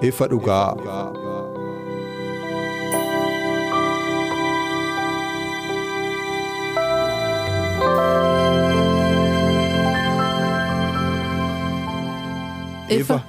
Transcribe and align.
Ifa 0.00 0.26
dhugaa. 0.28 0.74
ifa 12.88 13.20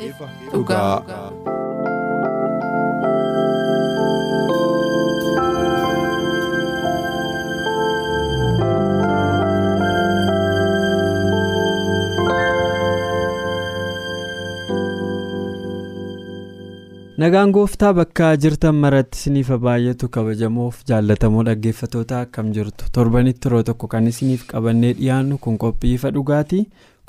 dhugaa. 0.51 1.01
Nagaan 17.19 17.51
gooftaa 17.51 17.93
bakka 17.97 18.27
jirtan 18.43 18.75
maratti 18.83 19.17
isiniif 19.19 19.49
baay'atu 19.65 20.07
kabajamoof 20.15 20.77
jaallatamoo 20.89 21.43
dhaggeeffatoota 21.47 22.19
akkam 22.25 22.51
jirtu 22.57 22.85
torbanitti 22.97 23.47
yeroo 23.49 23.63
tokko 23.69 23.87
kan 23.93 24.07
isiniif 24.11 24.45
qabannee 24.51 24.91
dhiyaannu 24.99 25.39
kun 25.45 25.57
qophii 25.63 25.93
ifa 25.97 26.11
dhugaatii 26.17 26.61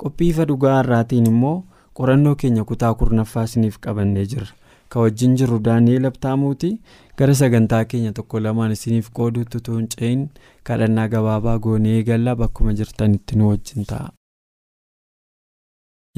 qophii 0.04 0.30
ifa 0.34 0.48
dhugaa 0.52 0.74
har'aatiin 0.78 1.28
immoo 1.32 1.54
qorannoo 2.00 2.34
keenya 2.42 2.64
kutaa 2.72 2.92
kurnaffaa 3.02 3.44
isiniif 3.50 3.78
qabannee 3.86 4.26
jirra 4.34 4.50
ka 4.94 5.04
wajjin 5.06 5.36
jirru 5.42 5.60
daani'eel 5.70 6.10
abtaamuuti 6.12 6.72
gara 7.22 7.38
sagantaa 7.44 7.84
keenya 7.94 8.12
tokko 8.20 8.42
lamaan 8.48 8.76
isiniif 8.78 9.14
qooduutti 9.20 9.62
tuun 9.70 9.88
ce'in 9.94 10.28
kadhannaa 10.70 11.08
gabaabaa 11.16 11.58
goonee 11.68 11.96
eegallaa 12.00 12.38
bakkuma 12.44 12.78
jirtanitti 12.82 13.38
nu 13.38 13.48
wajjin 13.54 13.86
ta'a. 13.94 14.10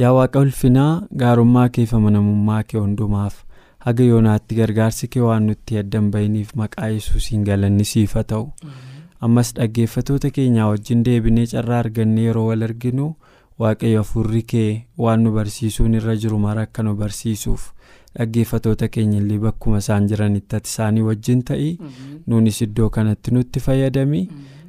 yaa 0.01 0.13
waaqa 0.19 0.41
ulfinaa 0.49 0.93
gaarummaa 1.23 1.69
kee 1.69 1.87
fi 1.87 1.97
kee 2.69 2.81
hundumaaf. 2.81 3.35
Haga 3.85 4.05
yoonaatti 4.05 4.55
gargaarsi 4.61 5.09
kee 5.13 5.21
waan 5.27 5.47
nutti 5.51 5.79
addan 5.83 6.11
bahiniif 6.15 6.55
maqaa 6.61 6.89
yesuusiin 6.95 7.45
galanni 7.49 7.85
siif 7.93 8.15
haa 8.19 8.25
ta'u. 8.33 8.47
Ammas 9.27 9.53
dhaggeeffatoota 9.57 10.31
keenyaa 10.37 10.69
wajjin 10.73 11.03
deebinee 11.07 11.47
carraa 11.53 11.79
argannee 11.85 12.25
yeroo 12.29 12.47
wal 12.49 12.63
arginu 12.69 13.09
waaqayyo 13.61 13.99
hafuurri 14.03 14.43
kee 14.53 14.71
waan 15.05 15.23
nu 15.25 15.33
barsiisuun 15.37 15.95
irra 15.99 16.17
jiru 16.25 16.39
mara 16.45 16.63
akka 16.69 16.83
nu 16.83 16.95
barsiisuuf 17.03 17.69
dhaggeeffatoota 18.19 18.89
keenya 18.95 19.19
illee 19.21 19.39
bakkuma 19.45 19.79
isaan 19.85 20.09
jiranitti 20.11 20.57
ati 20.57 20.69
isaanii 20.73 21.03
wajjin 21.11 21.43
ta'i. 21.51 21.69
Nuunis 22.27 22.61
iddoo 22.67 22.91
kanatti 22.97 23.31
nutti 23.35 23.61
fayyadami 23.67 24.23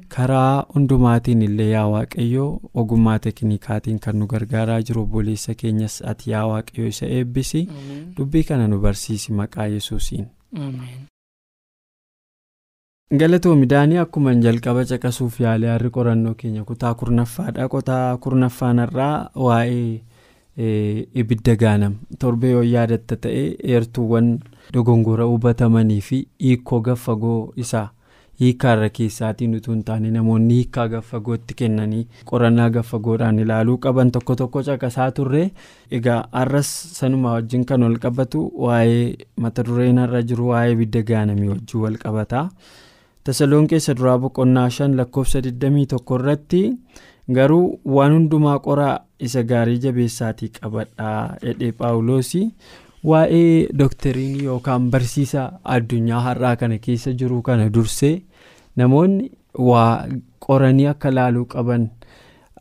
karaa 0.08 0.66
hundumaatiin 0.74 1.42
illee 1.42 1.68
yaa 1.70 1.86
waaqayyo 1.94 2.46
ogummaa 2.82 3.18
teeknikaatiin 3.26 3.98
kan 4.06 4.16
nu 4.18 4.26
gargaaraa 4.32 4.80
jiru 4.82 5.02
obboleessa 5.02 5.54
keenyas 5.62 5.96
ati 6.12 6.30
yaa 6.30 6.46
waaqayyo 6.52 6.86
isa 6.88 7.06
eebbisi. 7.06 7.68
Dubbii 8.16 8.44
kana 8.44 8.68
nu 8.68 8.78
barsiisi 8.80 9.32
maqaa 9.32 9.66
yesuusiin. 9.76 10.26
galatoomi 13.20 13.66
daanii 13.70 13.98
akkuma 14.02 14.32
jalqaba 14.44 14.84
caqasuuf 14.90 15.40
yaalee 15.40 15.68
har'i 15.72 15.90
qorannoo 15.96 16.34
keenya 16.34 16.64
kutaa 16.70 16.94
kurnaffaadha 17.00 17.68
kutaa 17.74 18.16
kurnaffaan 18.24 18.78
irraa 18.84 19.30
waa'ee 19.34 20.00
ibidda 21.22 21.54
gaanam. 21.62 21.94
Torbee 22.18 22.50
yoo 22.50 22.62
yaadatta 22.62 23.16
ta'e 23.26 23.44
eertuuwwan 23.74 24.30
dogongora 24.74 25.24
hubatamanii 25.32 26.00
fi 26.08 26.18
hiikoo 26.42 26.80
gaffagoo 26.88 27.52
isaa. 27.56 27.88
Hiikkaarra 28.40 28.88
keessaatiin 28.98 29.54
utuu 29.58 29.74
hin 29.74 29.82
taane 29.88 30.10
namoonni 30.14 30.54
hiikkaa 30.58 30.86
gaffagootti 30.94 31.54
kennanii 31.60 32.02
qorannaa 32.30 32.68
gaffagoodhaan 32.76 33.38
ilaaluu 33.44 33.76
qaban 33.86 34.10
tokko 34.16 34.36
tokko 34.40 34.62
caqasaa 34.68 35.10
turre 35.18 35.42
egaa 35.98 36.18
har'as 36.38 36.70
sanuma 36.98 37.32
wajjin 37.36 37.64
kan 37.70 37.82
wal 37.88 37.98
qabatu 38.06 38.42
waa'ee 38.66 39.04
mata 39.46 39.64
dureen 39.70 39.98
har'a 40.04 40.22
jiru 40.32 40.48
waa'ee 40.52 40.72
ibidda 40.76 41.02
gaanamii 41.12 41.48
wajjin 41.54 41.80
wal 41.86 41.96
qabata 42.04 42.44
tasaloon 43.24 43.66
keessa 43.74 43.94
duraa 44.02 44.18
boqonnaa 44.26 44.68
shan 44.78 44.96
lakkoofsa 45.02 45.40
21 45.48 46.14
irratti 46.20 46.62
garuu 47.36 47.66
waan 47.98 48.12
hundumaa 48.18 48.58
qoraa 48.68 48.94
isa 49.28 49.42
gaarii 49.50 49.78
jabeessaatii 49.84 50.48
qabadhaa 50.56 51.36
jedhee 51.44 51.72
paawuloosii. 51.78 52.46
Waa'ee 53.10 53.68
doktariinii 53.78 54.44
yookaan 54.50 54.90
barsiisa 54.92 55.42
addunyaa 55.76 56.20
har'aa 56.26 56.54
kana 56.60 56.78
keessa 56.86 57.12
jiru 57.22 57.42
kana 57.48 57.66
dursee 57.74 58.14
namoonni 58.82 59.30
waa 59.68 60.06
qoranii 60.46 60.86
akka 60.92 61.10
laaluu 61.16 61.44
qaban 61.54 61.84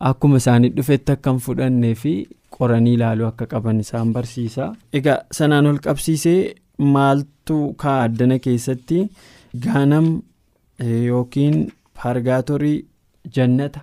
akkuma 0.10 0.38
isaanii 0.44 0.70
dhufetti 0.80 1.12
akka 1.16 1.32
hin 1.36 1.40
fudhannee 1.46 1.94
fi 2.02 2.14
qoranii 2.58 2.94
ilaaluu 2.98 3.28
akka 3.30 3.46
qaban 3.54 3.80
isaan 3.86 4.14
barsiisa. 4.18 4.74
egaa 5.00 5.18
sanaan 5.40 5.68
ol 5.72 5.78
qabsiisee 5.88 6.40
maaltu 6.98 7.58
ka'a 7.84 8.04
addana 8.10 8.40
keessatti 8.46 9.02
gaanam 9.66 10.08
yookiin 11.10 11.58
paargaatorii 12.02 12.78
jannata 13.36 13.80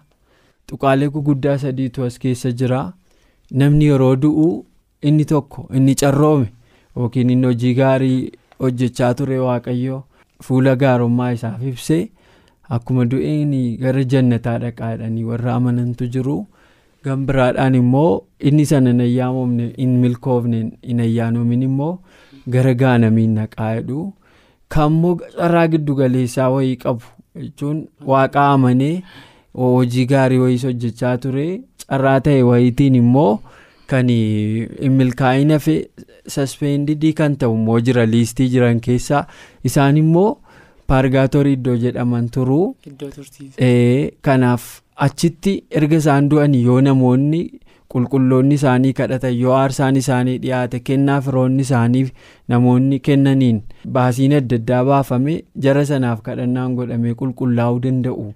tuqaalee 0.70 1.08
guguddaa 1.14 1.58
sadiitu 1.64 2.04
as 2.08 2.18
keessa 2.24 2.50
jira 2.62 2.80
namni 3.62 3.84
yeroo 3.92 4.16
du'u. 4.22 4.48
Inni 5.08 5.24
tokko 5.32 5.66
inni 5.78 5.94
carroome 6.00 6.46
yookiin 6.96 7.30
inni 7.34 7.46
hojii 7.50 7.74
gaarii 7.80 8.20
hojjechaa 8.62 9.12
ture 9.18 9.38
waaqayyo 9.46 9.98
fuula 10.46 10.74
gaarummaa 10.82 11.30
isaaf 11.36 11.62
ibsee 11.72 12.02
akkuma 12.76 13.04
du'een 13.12 13.52
gara 13.82 14.02
jannataa 14.14 14.58
dhaqaa 14.64 14.90
jedhanii 14.94 15.24
warra 15.30 15.54
amanantu 15.54 16.06
jiru 16.16 16.36
gan 17.04 17.24
biraadhaan 17.30 17.74
immoo 17.80 18.10
inni 18.50 18.66
sana 18.72 18.90
hin 18.92 19.00
ayyaamomne 19.06 19.66
hin 19.78 19.96
milkoofne 20.04 20.60
hin 20.90 21.00
ayyaanomin 21.06 21.62
immoo 21.68 21.92
gara 22.56 22.74
gaanamiin 22.82 23.34
dhaqaa 23.40 23.70
jedhu 23.78 24.04
kammoo 24.76 25.14
carraa 25.22 25.66
giddu 25.76 25.94
galeessaa 26.02 26.50
wayii 26.56 26.76
qabu 26.84 27.04
jechuun 27.44 27.80
waaqa 28.12 28.44
amanee 28.56 28.92
hojii 29.62 30.06
gaarii 30.12 30.38
wayiis 30.44 30.64
hojjechaa 30.70 31.16
ture 31.24 31.46
carraa 31.88 32.20
ta'e 32.26 32.42
wayiitiin 32.50 32.94
immoo. 33.02 33.32
Kan 33.92 34.06
milkaa'ina 34.98 35.58
fi 35.66 35.74
saspendidii 36.36 37.12
kan 37.22 37.36
ta'u 37.42 37.54
immoo 37.58 37.78
jira 37.88 38.04
liistii 38.12 38.48
jiran 38.54 38.80
keessaa 38.86 39.24
isaan 39.70 39.96
immoo 40.02 40.28
paargaatorii 40.92 41.52
iddoo 41.58 41.76
jedhaman 41.86 42.28
turuu. 42.36 42.76
Kanaaf 44.26 44.64
achitti 45.06 45.52
erga 45.80 45.96
isaan 46.02 46.28
du'an 46.30 46.54
yoo 46.54 46.80
namoonni 46.86 47.40
qulqulloonni 47.92 48.54
isaanii 48.60 48.92
kadhatan 48.98 49.32
yoo 49.42 49.54
aarsaan 49.60 49.96
isaanii 50.00 50.38
dhiyaate 50.42 50.80
kennaa 50.88 51.20
firoonni 51.28 51.62
isaaniif 51.66 52.10
namoonni 52.54 52.98
kennaniin 53.08 53.62
baasiin 53.96 54.34
adda 54.40 54.56
addaa 54.60 54.82
baafame 54.90 55.34
jara 55.66 55.84
sanaaf 55.92 56.20
kadhannaan 56.28 56.74
godhamee 56.80 57.14
qulqullaa'uu 57.22 57.80
danda'u. 57.86 58.26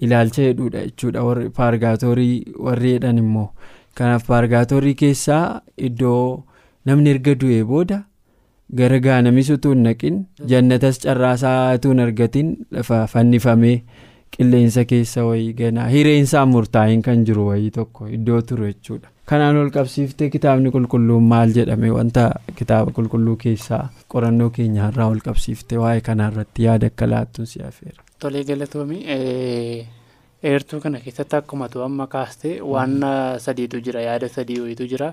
Ilaalcha 0.00 0.42
hedduudha 0.48 0.84
jechuudha 0.86 1.22
warri 1.28 1.48
paargaatorii 1.58 2.34
warri 2.68 2.92
jedhan 2.96 3.18
immoo. 3.24 3.48
Kanaaf 4.00 4.26
paargaatorii 4.32 4.94
keessaa 5.02 5.44
iddoo 5.88 6.44
namni 6.90 7.10
erga 7.14 7.34
du'ee 7.42 7.62
booda 7.72 7.98
gara 8.80 8.98
gaanamis 9.06 9.50
utuu 9.56 9.72
hin 9.74 9.82
naqin 9.88 10.16
jannatas 10.52 10.98
carraasaa 11.06 11.58
utuu 11.78 11.90
hin 11.94 12.00
argatin 12.06 12.54
lafa 12.76 13.00
fannifamee 13.12 13.76
qilleensa 14.36 14.84
keessa 14.92 15.24
wayii 15.28 15.52
ganaa 15.60 15.88
hireensaan 15.96 16.48
murtaa'in 16.54 17.02
kan 17.08 17.24
jiru 17.28 17.46
wayii 17.50 17.70
tokko 17.76 18.06
iddoo 18.16 18.40
ture 18.48 18.72
jechuudha. 18.72 19.08
kanaan 19.30 19.56
ol 19.60 19.70
qabsiiftee 19.76 20.28
kitaabni 20.34 20.70
qulqulluun 20.74 21.24
maal 21.34 21.54
jedhame 21.58 21.90
wanta 21.98 22.24
kitaaba 22.58 22.90
qulqulluu 22.98 23.36
keessaa 23.44 23.84
qorannoo 24.14 24.50
keenya 24.58 24.88
irraa 24.92 25.06
ol 25.14 25.20
qabsiiftee 25.28 25.78
waa'ee 25.84 26.00
kanaarratti 26.08 26.62
yaada 26.66 26.86
akka 26.92 27.06
laattuun 27.12 27.46
si 27.52 27.62
affeera. 27.68 28.02
tolee 28.24 28.44
galatoomii 28.50 29.02
eertuu 30.50 30.80
kana 30.84 31.00
keessatti 31.04 31.36
akkuma 31.40 31.68
amma 31.84 32.06
kaaste 32.14 32.60
waan 32.74 33.00
sadiitu 33.46 33.80
jira 33.88 34.00
yaada 34.08 34.28
sadii 34.36 34.60
wayiitu 34.64 34.86
jira 34.92 35.08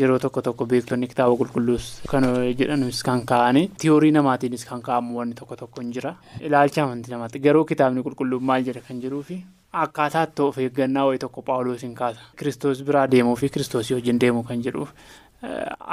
yeroo 0.00 0.18
tokko 0.24 0.40
tokko 0.48 0.66
beektonni 0.72 1.08
kitaaba 1.12 1.34
qulqulluus 1.40 1.86
kan 2.10 2.24
jedhanis 2.60 3.02
kan 3.08 3.24
kaa'anii 3.32 3.66
tiyoorii 3.82 4.12
namaatiinis 4.18 4.64
kan 4.70 4.80
kaa'amu 4.86 5.18
wanni 5.18 5.34
tokko 5.40 5.56
tokko 5.62 5.82
hin 5.82 5.90
jira 5.96 6.14
ilaalcha 6.48 6.82
amantii 6.84 7.12
namaatti 7.14 7.38
garuu 7.46 7.64
kitaabni 7.72 8.02
qulqulluun 8.06 8.42
maal 8.50 8.64
jedha 8.70 8.80
kan 8.88 9.00
jiruufi 9.04 9.38
akkaataa 9.84 10.24
itti 10.30 10.42
of 10.48 10.58
eeggannaa 10.66 11.04
wayii 11.10 11.18
tokko 11.26 11.42
paawuloos 11.50 11.82
hin 11.88 11.94
kaasa 12.02 12.20
kiristoos 12.42 12.82
biraa 12.90 13.06
deemuu 13.16 13.36
fi 13.44 13.48
kiristoosii 13.56 13.94
wajjin 14.00 14.20
deemuu 14.26 14.42
kan 14.50 14.62
jedhuuf 14.68 14.92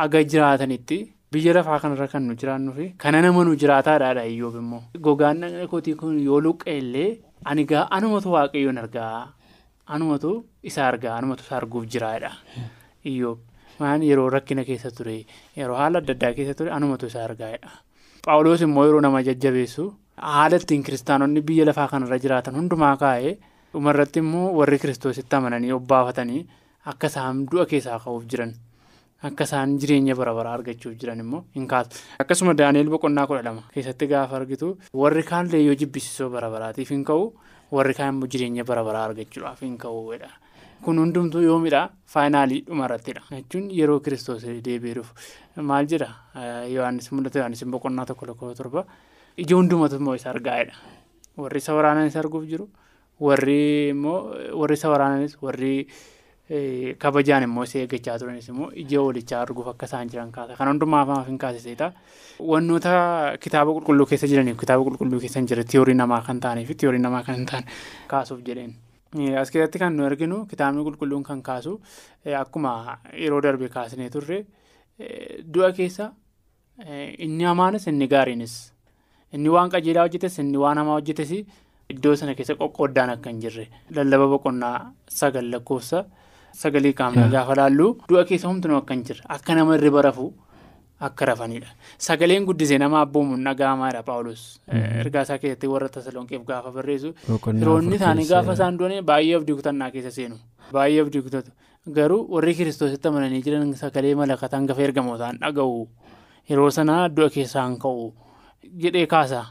aga 0.05 0.23
jiraatanitti. 0.33 0.99
Biyya 1.33 1.53
lafaa 1.53 1.79
kanarra 1.81 2.07
kan 2.11 2.23
nu 2.27 2.33
jiraannuu 2.41 2.71
fi 2.75 2.85
kana 3.01 3.19
nama 3.21 3.43
nu 3.45 3.51
jiraataadha 3.63 4.23
iyyoob 4.25 4.55
immoo. 4.61 4.79
Gogaan 5.07 5.43
kootii 5.71 5.93
kun 5.99 6.15
yoo 6.27 6.39
luqqe 6.45 6.77
illee 6.77 7.09
ani 7.45 7.63
gaa 7.65 7.88
anumatu 7.97 8.31
waaqayyoon 8.36 8.77
argaa 8.83 9.33
anumatu 9.88 10.31
isa 10.63 10.88
argaa 10.88 11.15
anumatu 11.18 11.44
isa 11.45 11.56
arguuf 11.57 11.86
jiraadha 11.94 12.31
iyyoob. 13.06 13.39
Maan 13.80 14.03
yeroo 14.03 14.30
rakkina 14.30 14.63
keessa 14.68 14.91
ture 14.91 15.25
yeroo 15.57 15.77
haala 15.81 15.97
adda 16.01 16.13
addaa 16.18 16.33
keessa 16.38 16.53
ture 16.59 16.71
anumatu 16.77 17.06
isa 17.12 17.24
argaadha. 17.27 17.69
Paawuloos 18.25 18.62
immoo 18.68 18.86
yeroo 18.88 19.01
nama 19.01 19.21
jajjabeessu 19.27 19.86
haala 20.18 20.56
ittiin 20.62 20.83
kiristaanonni 20.83 21.41
biyya 21.41 21.65
lafaa 21.69 21.88
kanarra 21.88 22.19
jiraatan 22.24 22.56
hundumaa 22.59 22.95
kaa'ee 23.03 23.33
dhumarratti 23.74 24.19
immoo 24.24 24.47
warri 24.59 24.80
kiristoositti 24.83 25.35
amananii 25.35 25.71
obbaafatanii 25.80 26.42
akka 26.92 27.07
isaan 27.13 27.45
du'a 27.51 27.65
keessaa 27.71 28.00
ka'uuf 28.03 28.25
jiran. 28.31 28.51
Akka 29.24 29.44
isaan 29.44 29.75
jireenya 29.80 30.16
bara 30.16 30.33
baraa 30.33 30.54
argachuuf 30.57 30.95
jiran 31.00 31.19
immoo 31.19 31.44
hin 31.56 31.68
kaasu. 31.68 31.92
Akkasuma 32.24 32.54
Daani'eel 32.56 32.88
boqonnaa 32.94 33.27
kudha 33.27 33.44
lama 33.44 33.63
keessatti 33.74 34.07
gaafa 34.07 34.38
argitu 34.39 34.77
warri 34.94 35.24
kaanillee 35.31 35.63
yoo 35.66 35.75
jibbisiisoo 35.81 36.30
bara 36.36 36.50
baraatiif 36.54 36.89
hin 36.95 37.04
ka'u 37.10 37.25
warri 37.77 37.94
kaan 37.98 38.13
immoo 38.16 38.30
jireenya 38.36 38.63
bara 38.69 38.83
baraa 38.88 39.04
argachuudhaaf 39.10 39.60
hin 39.66 39.75
ka'uudha. 39.77 40.30
Kun 40.86 40.95
hundumtuu 41.04 41.42
yoomidha 41.44 41.81
faayinaalii 42.13 42.62
dhumarrattidha. 42.69 43.21
Jechuun 43.36 43.66
yeroo 43.80 44.00
kiristoos 44.06 44.45
deebi'ee 44.68 44.95
dhufu 45.00 45.12
maal 45.71 45.86
jedha 45.94 46.07
Yohaannis 46.75 47.12
mul'ata 47.12 47.39
Yohaannis 47.42 47.66
boqonnaa 47.75 48.06
tokko 48.13 48.25
lakkoo 48.31 48.54
torba 48.62 48.86
ija 49.38 49.56
hundumatu 49.60 50.00
immoo 50.00 50.16
isa 50.16 50.30
argaa'edha. 50.31 50.74
Warri 51.38 51.60
isa 51.60 51.75
waraanan 51.75 52.07
isa 52.07 52.19
arguuf 52.24 52.48
jiru 52.54 52.69
warri 53.19 53.60
immoo 53.92 54.16
warri 54.62 54.80
isa 54.80 54.88
waraananis 54.95 55.36
warri. 55.42 55.74
Kabajaan 57.03 57.43
immoo 57.45 57.63
isa 57.67 57.79
eeggachaa 57.79 58.17
turanis 58.19 58.47
immoo 58.49 58.69
ija 58.83 59.01
walichaa 59.07 59.41
arguuf 59.45 59.67
akka 59.71 59.85
isaan 59.89 60.09
jiran 60.13 60.31
kaasa 60.37 60.55
kan 60.59 60.67
hundumaa 60.71 61.01
afaan 61.05 61.25
hin 61.27 61.37
kaasiseeta 61.43 61.91
wantoota 62.51 62.93
kitaaba 63.43 63.73
qulqulluu 63.77 64.07
keessa 64.11 64.27
jiraniif 64.31 64.57
kitaaba 64.63 64.83
qulqulluu 64.87 65.19
keessa 65.25 65.39
hin 65.39 65.47
jira 65.51 65.63
tiyoorii 65.73 65.95
namaa 65.99 66.21
kan 66.29 66.39
ta'anii 66.45 66.65
fi 66.71 66.75
tiyoorii 66.83 67.01
namaa 67.05 67.21
kan 67.27 67.35
hin 67.39 67.45
taane 67.51 67.67
kaasuuf 68.13 68.41
jedheen. 68.47 68.73
as 69.41 69.51
keessatti 69.53 69.79
kan 69.83 69.93
nu 69.97 70.05
arginu 70.09 70.39
kitaabni 70.49 70.83
qulqulluun 70.89 71.23
kan 71.29 71.41
kaasu 71.51 71.75
akkuma 72.41 72.73
yeroo 73.25 73.41
darbe 73.45 73.69
kaasnee 73.77 74.09
turre 74.17 74.41
du'a 75.53 75.71
keessa 75.77 76.11
inni 77.27 77.43
hamaanis 77.51 77.87
inni 77.93 78.07
gaariinis 78.13 78.55
inni 79.37 79.49
waan 79.57 79.69
qajeelaa 79.75 80.03
hojjetes 80.09 80.39
inni 80.45 80.57
waan 80.65 80.77
hamaa 80.81 80.97
hojjetes 80.99 81.31
iddoo 81.95 82.15
sana 82.21 82.33
keessa 82.39 82.53
qoqqooddaan 82.63 83.09
akka 83.17 83.29
hin 83.33 83.41
jirre 83.45 83.67
lallaba 83.97 84.27
boqonnaa 84.33 84.77
sagal 85.19 85.45
lakkoofsa. 85.53 86.05
Sagalee 86.53 86.93
qaamni 86.93 87.29
gaafa 87.31 87.55
laallu 87.55 87.97
du'a 88.09 88.25
keessa 88.25 88.47
homtuu 88.47 88.75
akka 88.77 88.93
hin 88.93 89.03
jirre 89.03 89.21
akka 89.29 89.55
nama 89.55 89.75
irri 89.77 89.89
barafu 89.91 90.33
akka 90.99 91.25
rafanidha. 91.25 91.67
Sagaleen 91.97 92.45
guddisee 92.45 92.77
nama 92.79 93.01
abboomuun 93.01 93.43
dhaga'amaadha 93.45 94.03
Paawulos. 94.03 94.59
Ergaa 94.67 95.21
isaa 95.27 95.37
keessatti 95.37 95.67
warra 95.67 95.89
Tasalonqeef 95.89 96.43
gaafa 96.47 96.71
barreessu. 96.71 97.13
Firoonni 97.25 97.95
isaanii 97.95 98.27
gaafa 98.27 98.53
isaan 98.53 98.77
du'an 98.79 99.05
baay'ee 99.05 99.35
abdii 99.39 99.55
kutannaa 99.61 99.91
keessa 99.91 100.11
seenu. 100.11 100.35
Baay'ee 100.73 101.01
abdii 101.05 101.21
kutatu. 101.21 101.51
Garuu 101.93 102.25
warri 102.35 102.53
kiristoositti 102.55 103.07
amananii 103.07 103.41
jiran 103.43 103.73
sagalee 103.75 104.15
malakataan 104.15 104.65
gafa 104.67 104.81
ergamootaan 104.89 105.39
dhaga'u. 105.41 105.87
Yeroo 106.49 106.69
sanaa 106.71 107.07
du'a 107.15 107.29
keessaan 107.29 107.77
ka'u 107.79 108.11
jedhee 108.83 109.05
kaasa. 109.07 109.45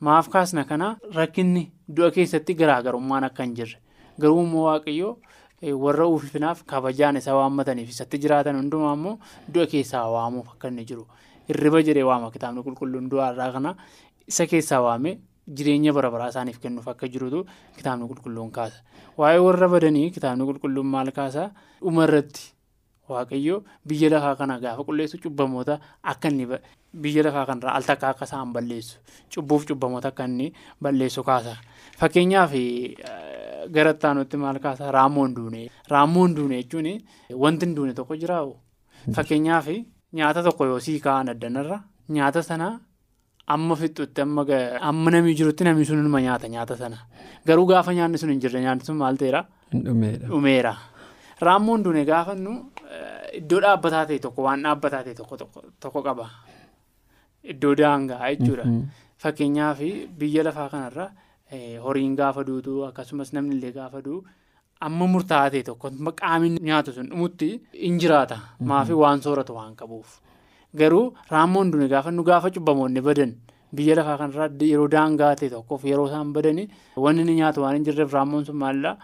Maaf 0.00 0.28
kaasna 0.32 0.64
kana 0.64 0.96
rakkinni 1.14 1.70
du'a 1.96 2.10
keessatti 2.10 2.54
garaagarummaan 2.54 3.24
akka 3.28 3.42
hin 3.44 3.54
jirre. 3.56 3.76
Garuu 4.20 4.42
immoo 4.46 4.64
waaqayyoo. 4.70 5.18
Warra 5.62 6.06
ulfinaaf 6.08 6.64
kabajaan 6.64 7.16
isa 7.20 7.34
waammataniif 7.36 7.88
isatti 7.92 8.18
jiraatan 8.18 8.56
hundumaa 8.56 8.94
immoo 8.96 9.18
du'a 9.54 9.66
keessaa 9.66 10.08
waamuuf 10.10 10.48
akka 10.54 10.68
inni 10.68 10.84
jiru 10.88 11.04
hirriba 11.48 11.82
jedhee 11.82 12.02
waama. 12.10 12.30
Kitaabni 12.30 12.62
qulqulluun 12.64 13.10
du'a 13.10 13.32
irraa 13.32 13.52
kana 13.52 13.74
isa 14.26 14.46
keessaa 14.46 14.80
waamee 14.80 15.18
jireenya 15.56 15.92
bara 15.92 16.10
baraa 16.10 16.28
isaaniif 16.32 16.58
kennuuf 16.62 16.88
akka 16.88 17.08
jirutu 17.08 17.44
kitaabni 17.76 18.08
qulqulluun 18.08 18.50
kaasa. 18.50 18.80
Waa'ee 19.18 19.38
warra 19.46 19.68
badanii 19.68 20.10
kitaabni 20.16 20.44
qulqulluun 20.48 20.86
maal 20.86 21.12
kaasa? 21.12 21.50
Dhumarratti 21.84 22.54
waaqayyo 23.10 23.62
biyya 23.84 24.10
lafaa 24.10 24.36
kana 24.40 24.58
gaafa 24.64 24.84
qulleessu 24.88 25.18
cubbamoota 25.20 25.80
akka 26.02 26.28
inni 26.30 26.46
biyya 26.94 27.22
lafaa 27.26 27.44
kanarraa 27.46 27.74
al 27.76 27.82
takka 27.84 28.08
akka 28.14 28.24
isaan 28.24 28.52
balleessu. 28.54 28.96
Cubbuuf 29.34 29.66
cubbamoota 29.66 30.08
akka 30.08 30.24
inni 30.24 30.52
balleessu 30.80 31.22
kaasa 31.26 31.56
fakkeenyaaf. 32.00 32.52
gara 33.74 33.90
ittaanutti 33.94 34.36
maal 34.42 34.56
kaasa 34.64 34.90
raammoon 34.96 35.34
duune 35.36 35.62
raammoon 35.92 36.30
duune 36.36 36.56
jechuun 36.62 36.86
wanti 37.42 37.66
hin 37.66 37.74
duune 37.76 37.92
tokko 37.98 38.14
jiraatu 38.22 38.54
fakkeenyaaf 39.16 39.66
nyaata 40.18 40.42
tokko 40.46 40.64
yoo 40.70 40.78
sii 40.86 40.98
kaa'an 41.04 41.28
addanarra 41.32 41.76
nyaata 42.16 42.42
sana 42.48 42.68
amma 43.54 43.76
fixutti 43.82 44.20
amma 44.24 45.10
namni 45.14 45.34
jirutti 45.40 45.64
namni 45.68 45.84
sun 45.90 46.00
ilma 46.04 46.20
nyaata 46.26 46.48
nyaata 46.56 46.76
sana 46.82 46.98
garuu 47.46 47.66
gaafa 47.72 47.94
nyaanni 47.98 48.18
sun 48.24 48.30
hin 48.34 48.40
jirre 48.46 48.60
nyaanni 48.64 48.84
sun 48.88 48.96
maal 49.02 49.16
ta'eera. 49.22 49.44
dhumeera 50.28 50.74
raammoon 51.46 51.84
duune 51.84 52.04
gaafa 52.10 52.34
nu 52.44 52.52
iddoo 53.40 53.60
dhaabbataa 53.64 54.04
ta'e 54.10 54.18
tokko 54.26 54.42
waan 54.50 54.62
dhaabbataa 54.66 55.02
ta'e 55.06 55.14
tokko 55.84 56.00
qaba 56.10 56.26
iddoo 57.54 57.74
daangaa 57.80 58.22
jechuudha 58.34 58.64
fakkeenyaaf 59.22 59.78
biyya 60.18 60.42
lafaa 60.48 60.68
kanarra. 60.76 61.06
Horiin 61.84 62.14
gaafa 62.16 62.44
duutu 62.46 62.84
akkasumas 62.88 63.32
namni 63.32 63.56
illee 63.56 63.72
gaafa 63.72 64.00
duu 64.04 64.18
amma 64.88 65.06
murtaa'aa 65.14 65.50
ta'e 65.54 65.62
tokko 65.68 65.90
qaamni 66.20 66.60
nyaatu 66.68 66.92
sun 66.96 67.08
dhumutti 67.10 67.48
hin 67.84 67.98
jiraata. 68.02 68.36
Maafi 68.60 68.92
waan 69.02 69.20
sooratu 69.22 69.54
waan 69.58 69.74
qabuuf. 69.80 70.20
Garuu 70.80 71.06
raammoon 71.30 71.70
dune 71.72 71.88
gaafa 71.88 72.10
nu 72.14 72.22
gaafa 72.30 72.50
cubbamoonni 72.54 73.00
badan 73.08 73.32
biyya 73.74 73.96
lafaa 73.98 74.16
kanarraa 74.20 74.48
yeroo 74.70 74.88
daangaa 74.94 75.34
ta'e 75.40 75.50
tokkoof 75.56 75.84
yeroo 75.90 76.06
isaan 76.10 76.32
badanii 76.36 76.68
wanni 77.04 77.20
inni 77.26 77.34
nyaatu 77.40 77.62
waan 77.66 77.74
hin 77.78 77.84
jirreef 77.90 78.12
raammoon 78.18 78.44
sun 78.46 78.56
maallaa 78.62 78.96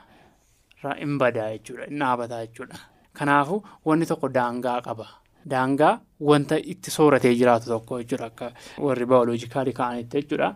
hin 1.03 1.19
badaa 1.19 1.51
jechuudha. 1.53 1.85
Hin 1.91 1.99
dhaabataa 2.05 2.41
jechuudha. 2.47 2.79
Kanaafuu 3.19 3.63
wanni 3.91 4.07
tokko 4.07 4.29
daangaa 4.39 4.81
qaba. 4.89 5.07
Daangaa 5.51 5.93
wanta 6.31 6.57
itti 6.73 6.91
sooratee 6.91 7.35
jiraatu 7.43 7.67
tokko 7.75 7.99
jechuudha 8.03 8.27
akka 8.33 8.53
warri 8.89 9.07
baayoloojikaalii 9.13 9.73
ka'anitti 9.83 10.23
jechuudha. 10.23 10.49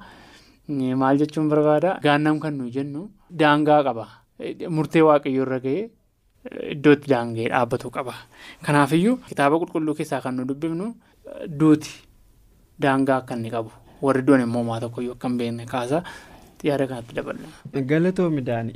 Maal 0.70 1.18
jechuun 1.18 1.48
barbaada? 1.48 1.98
Gaannam 2.02 2.40
kan 2.40 2.54
nuyi 2.58 2.70
jennu 2.76 3.08
daangaa 3.42 3.82
qaba. 3.84 4.06
Murtee 4.68 5.02
waaqayyoo 5.02 5.42
irra 5.46 5.58
ga'ee 5.66 5.90
iddootti 6.74 7.08
daanga'ee 7.12 7.48
dhaabbatu 7.52 7.90
qaba. 7.90 8.14
Kanaafiyyuu 8.66 9.16
kitaaba 9.28 9.58
qulqulluu 9.60 9.94
keessaa 9.98 10.20
kan 10.24 10.34
nu 10.36 10.44
dubbifnu 10.48 10.94
duuti 11.60 11.90
daangaa 12.80 13.16
akka 13.22 13.34
inni 13.36 13.50
qabu. 13.50 13.70
Warri 14.02 14.22
du'an 14.26 14.40
immoo 14.46 14.64
maa 14.64 14.80
tokkoyyuu 14.80 15.12
akka 15.16 15.28
hin 15.28 15.38
beekne 15.38 15.66
kaasa. 15.66 16.02
Yaada 16.68 16.86
kanatti 16.88 17.14
daballa. 17.16 17.48
Galatoo 17.90 18.28
midhaan 18.30 18.70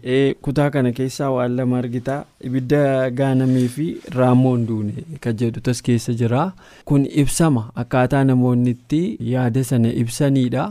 kutaa 0.45 0.71
kana 0.75 0.93
keessaa 0.99 1.31
waan 1.31 1.57
lama 1.57 1.79
argitaa? 1.79 2.25
Ibidda 2.41 3.11
gaanamii 3.11 3.69
fi 3.75 3.87
raammoon 4.19 4.67
duune 4.69 5.05
kan 5.21 5.37
jedhutas 5.43 5.83
keessa 5.89 6.13
jira 6.21 6.45
kun 6.85 7.05
ibsama. 7.23 7.71
Akkaataa 7.83 8.25
namoonni 8.25 8.71
itti 8.77 9.03
yaada 9.33 9.65
sana 9.65 9.89
ibsanidha. 10.03 10.65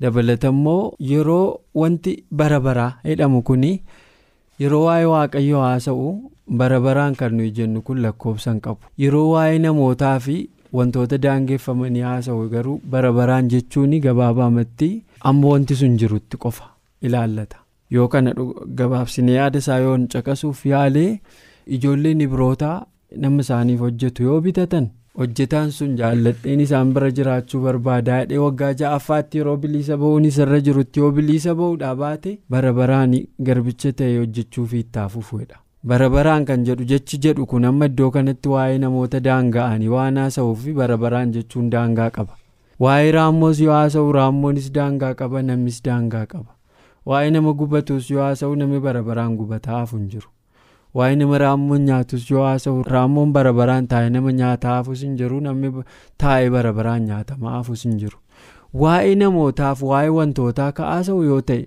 Dabalatammoo 0.00 0.82
yeroo 1.10 1.60
wanti 1.80 2.12
bara 2.40 2.60
baraa 2.66 2.92
jedhamu 3.08 3.42
kun 3.50 3.64
yeroo 4.62 4.82
waa'ee 4.86 5.04
waaqayyoo 5.12 5.62
haasa'u 5.66 6.08
bara 6.60 6.80
baraan 6.86 7.14
kan 7.20 7.34
nuyi 7.36 7.50
jennu 7.58 7.82
kun 7.86 8.00
lakkoofsan 8.04 8.60
qabu 8.66 8.80
yeroo 9.04 9.26
waa'ee 9.34 9.58
namootaa 9.64 10.18
fi 10.26 10.36
wantoota 10.78 11.18
daangeffamanii 11.24 12.00
haasa'u 12.08 12.48
garuu 12.54 12.80
bara 12.94 13.12
baraan 13.18 13.48
jechuun 13.54 13.94
gabaabaamatti 14.06 14.90
amma 15.30 15.48
wanti 15.54 15.74
sun 15.80 15.96
jirutti 16.02 16.36
qofa 16.44 16.68
ilaallata 17.08 17.56
yoo 17.96 18.08
kana 18.12 18.34
gabaabsinee 18.78 19.34
yaada 19.40 19.58
isaa 19.64 19.78
yoo 19.86 19.96
caqasuuf 20.14 20.66
yaalee 20.72 21.10
ijoolleen 21.78 22.20
ibrootaa 22.26 22.76
nama 23.22 23.40
isaaniif 23.44 23.80
hojjetu 23.80 24.22
yoo 24.28 24.40
bitatan. 24.46 24.86
Hojjetaan 25.18 25.70
sun 25.76 25.92
jaalladheen 25.98 26.60
isaan 26.64 26.90
bira 26.96 27.10
jiraachuu 27.18 27.60
barbaadaa 27.66 28.18
hidhee 28.22 28.38
waggaa 28.44 28.72
ja'affaatti 28.80 29.38
yeroo 29.42 29.56
bilisa 29.66 29.96
ba'uun 30.02 30.24
isarra 30.30 30.60
jirutti 30.66 31.00
yoo 31.04 31.10
bilisa 31.18 31.54
ba'uudhaa 31.60 31.94
baate 32.02 32.32
bara 32.56 32.72
baraan 32.80 33.14
garbicha 33.50 33.92
ta'e 34.00 34.16
hojjechuuf 34.18 34.74
itti 34.80 35.06
fufuudha. 35.14 35.56
bara 35.90 36.08
baraan 36.16 36.44
kan 36.50 36.64
jedhu 36.66 36.84
jechi 36.92 37.18
jedhu 37.24 37.46
kun 37.52 37.64
amma 37.70 37.86
iddoo 37.92 38.10
kanatti 38.18 38.48
waa'ee 38.54 38.78
namoota 38.84 39.20
daanga'anii 39.28 39.88
waan 39.94 40.16
haasa'uuf 40.22 40.64
bara 40.80 40.96
baraan 41.04 41.32
jechuun 41.36 41.70
daangaa 41.74 42.10
qaba. 42.16 42.34
Waa'ee 42.84 43.12
raammoos 43.16 43.60
yoo 43.64 43.72
haasa'u 43.78 44.12
raammoonis 44.18 44.66
daangaa 44.78 45.14
qaba 45.20 45.42
namnis 45.50 45.78
daangaa 45.84 46.24
qaba. 46.32 46.50
Waa'ee 47.10 47.30
nama 47.36 47.52
gubatus 47.60 48.10
yoo 48.14 48.22
haasa'u 48.24 48.56
namni 48.62 48.80
bara 48.88 49.02
baraan 49.10 49.36
gubataa 49.42 49.78
hafu 49.78 49.96
hin 50.00 50.08
jiru 50.14 50.28
waa'ee 50.94 51.16
nama 51.20 51.38
raammoon 51.42 51.82
nyaatus 51.90 52.30
yoo 52.30 52.44
haasa'u 52.46 52.82
raammoon 52.94 53.32
bara 53.32 53.52
baraan 53.52 53.86
taa'ee 53.92 54.10
nama 54.10 54.32
nyaataa 54.40 54.74
hafus 54.76 55.02
hin 55.06 55.16
jiru 55.20 55.40
namni 55.46 55.70
taa'ee 56.24 56.50
bara 56.50 56.72
baraan 56.72 57.02
nyaatamaa 57.10 57.50
hafus 57.56 57.84
hin 57.84 57.96
jiru. 58.02 58.18
Waa'ee 58.82 59.14
namootaaf 59.22 59.82
waa'ee 59.90 60.08
wantootaa 60.18 60.72
ka 60.78 60.84
haasa'u 60.92 61.22
yoo 61.30 61.40
ta'e 61.50 61.66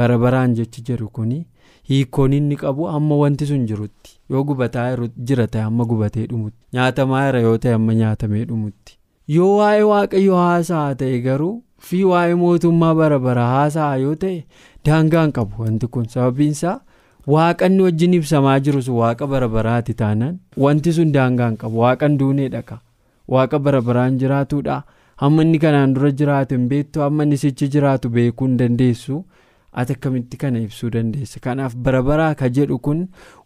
bara 0.00 0.18
baraan 0.18 0.54
jechi 0.60 0.82
jedhu 0.88 1.08
kuni. 1.18 1.46
Hiikoon 1.90 2.32
inni 2.32 2.56
qabu 2.62 2.88
amma 2.88 3.16
wanti 3.22 3.46
sun 3.46 3.66
jirutti 3.66 4.18
yoo 4.30 4.44
gubataa 4.44 4.86
jira 5.30 5.46
ta'e 5.46 5.62
amma 5.70 5.84
gubatee 5.90 6.26
dhumutti 6.30 6.58
nyaatamaa 6.78 7.20
jira 7.26 7.40
yoo 7.46 7.58
ta'e 7.64 7.74
amma 7.78 7.94
nyaatamee 8.00 8.44
dhumutti 8.48 8.98
yoo 9.36 9.52
waa'ee 9.58 9.82
waaqayyo 9.90 10.36
haasa'a 10.40 10.94
ta'e 11.02 11.20
garuu 11.28 11.52
fi 11.90 12.00
waa'ee 12.10 12.34
mootummaa 12.42 12.94
bara 13.00 13.18
bara 13.28 13.44
haasa'a 13.52 13.96
yoo 14.02 14.14
ta'e 14.24 14.34
daangaan 14.88 15.32
qabu 15.38 15.62
wanti 15.62 15.86
kun 15.86 16.04
sababiinsaa. 16.16 16.76
Waaqanni 17.34 17.82
wajjin 17.86 18.14
ibsamaa 18.18 18.58
jirus 18.66 18.88
waaqa 18.98 19.26
bara 19.32 19.48
baraati 19.54 19.94
taanaan 20.02 20.36
wanti 20.64 20.92
sun 20.98 21.12
daangaan 21.16 21.56
qabu 21.62 21.78
waaqan 21.84 22.18
duunee 22.20 22.48
dhaqa 22.54 22.78
waaqa 23.34 23.58
bara 23.68 23.80
baraan 23.88 24.18
jiraatudha 24.20 24.76
hamma 25.22 25.42
inni 25.46 25.58
kanaan 25.64 25.94
dura 25.96 26.10
jiraatu 26.20 26.54
hin 26.58 26.68
beektu 26.72 27.00
hamma 27.04 27.22
inni 27.26 27.36
sichi 27.44 27.68
jiraatu 27.74 28.08
beekuu 28.18 28.46
hin 28.48 28.56
dandeessu. 28.60 29.24
Ati 29.80 29.92
akkamitti 29.92 30.36
kana 30.40 30.58
ibsuu 30.66 30.88
dandeessa 30.92 31.40
kanaaf 31.46 31.74
bara 31.86 31.98
baraa 32.02 32.34
ka 32.42 32.48
jedhu 32.58 32.78
kun 32.84 33.00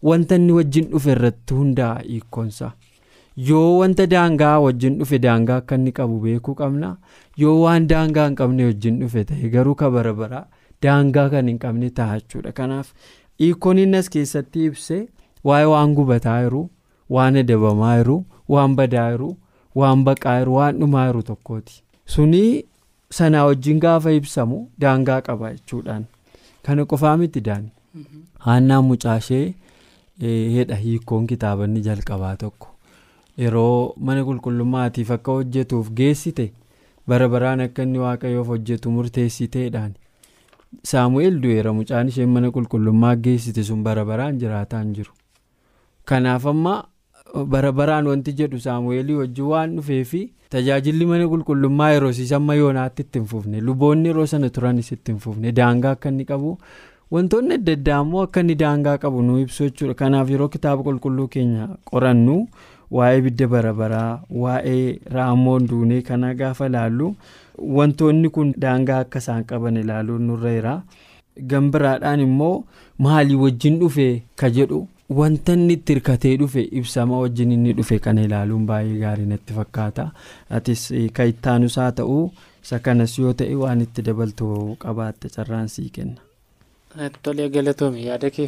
wanta 0.08 0.36
inni 0.40 0.52
wajjin 0.58 0.84
dhufe 0.92 1.10
irratti 1.14 1.54
hundaa'a 1.60 2.02
hiikkoonsa 2.08 2.68
yoo 3.48 3.78
wanta 3.80 4.06
daangaa 4.12 4.52
wajjin 4.64 4.98
dhufe 5.00 5.18
daangaa 5.24 5.56
akka 5.62 5.74
inni 5.80 5.92
qabu 5.96 6.20
beekuu 6.26 6.54
qabna. 6.60 6.90
Yoo 7.42 7.56
waan 7.62 7.88
daangaa 7.94 8.26
hin 8.28 8.36
qabne 8.42 8.64
wajjin 8.68 9.00
dhufe 9.00 9.24
ta'e 9.32 9.48
garuu 9.56 9.74
ka 9.82 9.90
bara 9.96 10.12
baraa 10.20 10.44
daangaa 10.86 11.26
kan 11.34 11.48
hin 11.52 11.58
qabne 11.64 11.90
ta'a 11.98 12.20
jechuudha. 12.20 12.52
Kanaaf. 12.52 12.92
Hiikoon 13.40 13.78
inni 13.84 13.96
as 14.02 14.08
keessatti 14.16 14.64
ibse 14.70 14.98
waa'ee 15.50 15.64
waan 15.72 15.94
gubataa 15.98 16.38
jiru 16.44 16.62
waan 17.16 17.36
adabamaa 17.42 17.96
jiru 18.00 18.16
waan 18.54 18.74
badaa 18.80 19.10
jiru 19.12 19.30
waan 19.82 20.04
baqaa 20.08 20.38
jiru 20.40 20.54
waan 20.58 20.78
dhumaa 20.80 21.06
jiru 21.10 21.22
tokkooti. 21.30 21.82
Suni 22.06 22.64
sanaa 23.18 23.44
wajjin 23.50 23.80
gaafa 23.84 24.12
ibsamu 24.12 24.58
daangaa 24.80 25.20
qaba 25.28 25.52
jechuudhaan. 25.54 26.04
Kana 26.62 26.84
qofaa 26.84 27.16
miti 27.16 27.40
daani 27.40 27.70
haannaan 28.46 28.84
mucaashee 28.84 29.54
hedha 30.56 30.74
hiikoon 30.82 31.26
kitaabanni 31.26 31.80
jalqabaa 31.86 32.36
tokko. 32.36 32.68
Yeroo 33.38 33.94
mana 34.08 34.24
qulqullummaatiif 34.28 35.10
akka 35.16 35.32
hojjetuuf 35.38 35.90
geessite 36.00 36.52
bara 37.08 37.28
baraan 37.34 37.60
akka 37.66 37.82
inni 37.88 37.98
waaqayyoof 38.04 38.46
hojjetu 38.54 38.90
murteessiteedhaan. 38.96 39.94
Saamu'eel 40.90 41.40
du'eera 41.42 41.72
mucaan 41.74 42.08
isheen 42.08 42.30
mana 42.34 42.50
qulqullummaa 42.56 43.14
geessite 43.24 43.62
sun 43.68 43.82
bara 43.86 44.04
baraan 44.10 44.38
jiraataa 44.42 44.82
hin 44.82 44.92
jiru 44.98 45.12
kanaaf 46.12 46.46
amma 46.52 46.74
bara 47.54 47.72
baraan 47.80 48.06
wanti 48.12 48.32
jedhu 48.40 48.60
saamu'eelii 48.66 49.18
wajjin 49.22 49.50
waan 49.54 49.74
dhufeefi 49.78 50.22
tajaajilli 50.54 51.06
mana 51.10 51.28
qulqullummaa 51.32 51.90
yeroo 51.94 52.12
amma 52.38 52.54
yoonaatti 52.60 53.02
itti 53.08 53.24
hin 53.34 53.60
luboonni 53.70 54.08
yeroo 54.12 54.26
sana 54.34 54.50
turanis 54.56 54.92
itti 54.96 55.12
hin 55.12 55.20
fufne 55.26 55.52
daangaa 55.60 55.90
akka 55.98 56.08
inni 56.14 56.24
qabu 56.32 56.56
wantoonni 57.16 57.54
adda 57.60 57.72
addaa 57.78 58.00
immoo 58.06 58.22
akka 58.28 58.40
inni 58.46 58.54
daangaa 58.64 58.98
qabu 59.04 59.22
nu 59.28 59.38
ibsu 59.44 59.64
jechuudha 59.68 59.94
kanaaf 60.02 60.30
yeroo 60.36 60.48
kitaaba 60.56 60.82
qulqulluu 60.88 61.28
keenya 61.36 61.68
qorannu 61.92 62.36
waa'ee 62.98 63.18
ibidda 63.22 63.46
bara 63.48 63.72
baraa 63.82 64.10
waa'ee 64.44 64.98
raammoon 65.16 65.66
duunee 65.70 66.02
kana 66.02 66.34
gaafa 66.34 66.68
laallu. 66.68 67.14
Wantoonni 67.78 68.28
kun 68.36 68.54
daangaa 68.64 68.98
akka 69.04 69.18
isaan 69.24 69.44
qaban 69.50 69.76
ilaaluun 69.82 70.22
nurra 70.30 70.52
jira 70.56 70.74
gambiraadhaan 71.52 72.20
immoo 72.26 72.54
maalii 73.06 73.36
wajjin 73.42 73.78
dhufe 73.80 74.06
ka 74.42 74.50
jedhu 74.56 74.80
wanta 75.18 75.52
inni 75.58 75.72
itti 75.78 75.92
hirkatee 75.94 76.34
dhufe 76.40 76.62
ibsama 76.80 77.18
wajjin 77.22 77.52
inni 77.56 77.72
dhufe 77.78 77.98
kana 78.06 78.22
ilaaluun 78.28 78.66
baay'ee 78.66 78.98
gaarii 79.04 79.26
natti 79.30 79.52
fakkaata. 79.58 80.04
Atis 80.58 80.82
ka 81.16 81.24
ittaanus 81.32 81.76
haa 81.82 81.92
ta'u 82.00 82.18
isa 82.64 82.78
kanas 82.84 83.18
yoo 83.18 83.32
ta'e 83.40 83.54
waan 83.62 83.80
itti 83.86 84.02
dabaltu 84.08 84.50
qabaatte 84.84 85.28
carraan 85.36 85.68
sii 85.74 85.88
kenna. 85.96 86.20
Tolee 87.22 87.48
galatoome 87.56 88.02
yaada 88.08 88.30
kee 88.36 88.46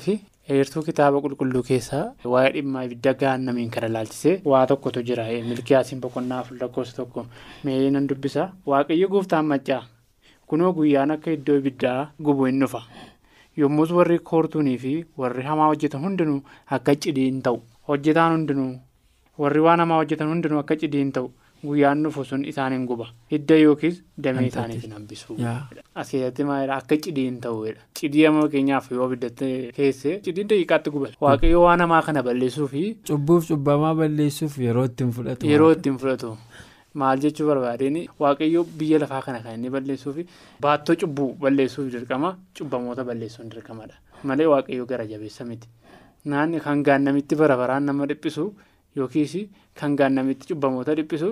heertuu 0.48 0.82
kitaaba 0.88 1.20
qulqulluu 1.24 1.62
keessaa 1.68 2.04
waa'ee 2.32 2.52
dhimma 2.56 2.84
ibidda 2.86 3.12
gaannamiin 3.22 3.70
kana 3.74 3.86
ilaalchisee 3.92 4.34
waa 4.52 4.66
tokkotu 4.70 5.02
jira. 5.08 5.24
Milkiyaasiin 5.50 6.00
boqonnaa 6.04 6.42
lakkoofsa 6.60 6.96
tokko 6.96 7.26
mee 7.64 7.90
nan 7.96 8.08
dubbisa. 8.08 8.48
Waaqayyo 8.66 9.08
gooftaan 9.14 9.46
maccaa 9.52 9.82
kunoo 10.46 10.72
guyyaan 10.78 11.10
akka 11.16 11.30
iddoo 11.36 11.56
ibiddaa 11.62 11.98
gubu 12.24 12.44
hin 12.50 12.60
dhufa. 12.64 12.82
Yommus 13.56 13.90
warri 13.98 14.18
koortuunii 14.30 14.78
fi 14.84 14.94
warri 15.18 15.42
hamaa 15.50 15.66
hojjetan 15.72 16.02
hundinuu 16.06 16.40
akka 16.76 16.94
cidii 17.04 17.28
hin 17.30 17.42
ta'u. 17.42 17.62
Hojjetaan 17.88 18.32
hundinuu 18.36 18.72
warri 19.44 19.60
waan 19.68 19.80
hamaa 19.84 19.96
hojjetan 20.02 20.28
hundinuu 20.34 20.58
akka 20.64 20.76
cidii 20.82 20.98
hin 21.04 21.12
ta'u 21.18 21.30
guyyaan 21.64 22.02
dhufu 22.04 22.24
sun 22.30 22.44
isaan 22.52 22.72
hin 22.74 22.86
guba 22.90 23.06
hidda 23.32 23.56
yookiis 23.62 23.98
damee 24.26 24.46
isaaniif 24.50 24.82
hin 24.86 24.92
hambisu. 24.96 25.36
As 25.94 26.10
keessatti 26.10 26.44
maalidha 26.48 26.76
akka 26.82 26.96
cidii 27.06 27.26
hin 27.28 27.36
ta'uudha. 27.44 27.80
Cidii 28.00 28.26
amma 28.30 28.42
fakkeenyaaf 28.46 28.90
yoo 28.96 29.04
abiddatti 29.06 29.50
keessee 29.76 30.14
cidiin 30.26 30.48
daqiiqaatti 30.52 30.90
gubata. 30.96 31.14
Waaqayyo 31.26 31.60
waan 31.66 31.80
hamaa 31.86 32.02
kana 32.08 32.22
balleessuu 32.28 32.66
fi. 32.72 32.82
Cubbuuf 33.10 33.46
cubbamaa 33.52 33.94
balleessuuf 34.00 34.58
yeroo 34.66 34.84
ittiin 34.90 35.12
fudhatu. 35.18 35.46
Yeroo 35.52 35.70
ittiin 35.76 35.98
fudhatu. 36.04 36.32
Maal 37.00 37.20
jechuu 37.26 37.46
barbaadeen 37.50 38.00
waaqayyo 38.24 38.64
biyya 38.80 38.98
lafaa 39.04 39.22
kana 39.28 39.40
kan 39.44 39.54
inni 39.58 39.70
balleessuu 39.76 40.12
fi 40.16 40.26
baattoo 40.66 40.96
cubbuu 41.04 41.28
balleessuuf 41.44 41.92
dirqama 41.94 42.34
cubbamoota 42.58 43.04
balleessuun 43.12 43.48
dirqamadha. 43.54 43.94
Malee 44.24 44.46
waaqayyo 44.54 44.86
gara 44.90 45.06
jabeessa 45.14 45.44
miti. 45.52 45.68
Naanni 46.24 46.60
kan 46.66 46.82
gaannamitti 46.88 47.36
bara 47.44 47.56
baraan 47.62 47.86
nama 47.90 48.06
dhiphisu 48.10 48.44
yookiis 48.96 49.32
kan 49.80 49.96
gaannamitti 50.02 50.46
cubbamoota 50.52 50.94
dhiphisu. 51.00 51.30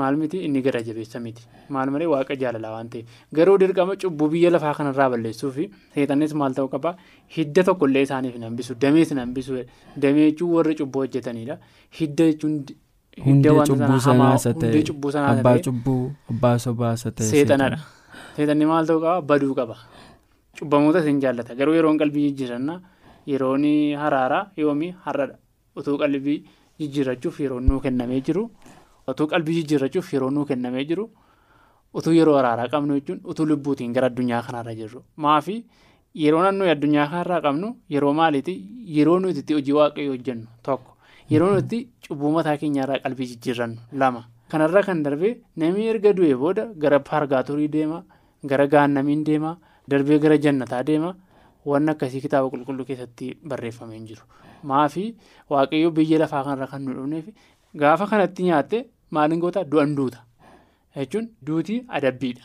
Maal 0.00 0.16
miti? 0.22 0.38
Inni 0.46 0.62
gara 0.66 0.80
jabeessa 0.88 1.20
miti. 1.26 1.42
Maal 1.76 1.90
malee 1.94 2.06
waaqa 2.14 2.36
jaalalaa 2.42 2.72
waan 2.74 2.88
ta'eef. 2.94 3.06
Garuu 3.38 3.56
dirqama 3.62 3.96
cubbuu 4.02 4.28
biyya 4.34 4.50
lafaa 4.54 4.74
kanarraa 4.78 5.08
balleessuu 5.14 5.50
fi 5.56 5.64
seexannis 5.94 6.34
maal 6.42 6.52
ta'uu 6.58 6.70
qaba? 6.74 6.94
Hidda 7.36 7.64
tokkollee 7.70 8.02
isaaniif 8.08 8.34
hin 8.38 8.44
hambisu 8.48 8.74
damees 8.84 9.10
hin 9.14 9.18
hambisu 9.24 9.62
damee 10.04 10.26
jechuun 10.30 10.52
warra 10.58 10.74
cubbuu 10.82 11.04
hojjetanidha 11.06 11.58
hidda 12.00 12.28
jechuun. 12.32 12.58
Hundee 13.26 13.52
cubbuu 13.68 14.00
sanaas 14.08 14.44
ta'e. 14.62 14.82
abbaa 15.30 15.56
cubbuu 15.68 16.02
abbaa 16.34 16.56
sobaas 16.66 17.02
ta'e 17.08 17.26
seexanadha. 17.32 17.78
seexanni 18.36 18.66
maal 18.72 18.86
ta'uu 18.92 19.00
qaba? 19.06 19.22
Baduu 19.32 19.54
qaba. 19.60 19.76
Cubbamoota 20.58 21.00
hin 21.08 21.18
jaallata. 21.24 21.54
Garuu 21.58 21.74
yeroon 21.78 21.98
qalbii 22.02 22.28
jijjiiranna 22.30 22.74
yeroon 23.32 23.64
haraaraa 24.02 24.44
yoomi 24.62 24.88
har'adha 25.06 25.36
utuu 25.80 25.96
qalbii 26.02 26.38
jijjiirrachuuf 26.80 27.40
yeroon 27.44 27.66
nuu 27.70 27.80
kennamee 27.84 28.20
jiru. 28.28 28.44
Utuu 29.08 29.26
qalbii 29.32 29.54
jijjiirrachuuf 29.62 30.12
yeroo 30.14 30.30
nuu 30.30 30.44
kennamee 30.44 30.84
jiru 30.84 31.10
utuu 31.94 32.12
yeroo 32.12 32.36
araaraa 32.40 32.68
qabnu 32.74 32.94
jechuun 33.00 33.20
utuu 33.24 33.46
lubbuutiin 33.46 33.92
gara 33.92 34.06
addunyaa 34.10 34.42
kanarra 34.46 34.74
jirru. 34.74 35.02
Maafi 35.16 35.64
yeroo 36.14 36.42
naannoo 36.42 36.68
addunyaa 36.74 37.06
kanarraa 37.12 37.40
qabnu 37.46 37.76
yeroo 37.90 38.12
maaliiti? 38.14 38.54
Yeroo 38.96 39.18
nuti 39.20 39.40
itti 39.44 39.54
hojii 39.54 39.72
waaqayyoo 39.78 40.14
hojjennu? 40.16 40.46
Tokko. 40.62 40.96
Yeroo 41.30 41.54
nuti 41.54 41.88
cubbuu 42.08 42.32
mataa 42.32 42.56
keenyarraa 42.56 42.98
qalbii 43.04 43.26
jijjiirrannu? 43.32 43.80
Lama. 43.92 44.24
Kanarra 44.50 44.82
kan 44.82 45.02
darbee 45.04 45.34
namni 45.56 45.88
erga 45.92 46.12
du'ee 46.16 46.34
booda 46.36 46.66
gara 46.78 46.98
paargaaturii 47.00 47.68
deema 47.72 48.02
gara 48.44 48.66
gaannamiin 48.66 49.24
deema 49.24 49.56
darbee 49.90 50.18
gara 50.18 50.38
jannataa 50.38 50.82
deema 50.86 51.14
waan 51.66 51.88
akkasii 51.92 52.20
kitaaba 52.24 52.48
qulqulluu 52.50 52.84
keessatti 52.88 53.34
barreeffamee 53.48 53.96
hin 53.98 54.06
jiru. 54.06 54.22
Maafi 54.62 55.14
waaqayyoo 55.50 55.90
biyya 55.90 56.18
lafaa 56.24 56.44
kanarra 56.44 56.66
kan 56.66 56.82
nu 56.84 56.94
dhufneef 56.94 57.26
gaafa 57.74 58.06
kanatti 58.06 58.42
nyaatte. 58.48 58.86
Maaliin 59.10 59.40
goota 59.44 59.64
du'an 59.72 59.94
duuta 59.96 60.18
jechuun 60.96 61.28
duutii 61.46 61.84
adabbiidha. 61.88 62.44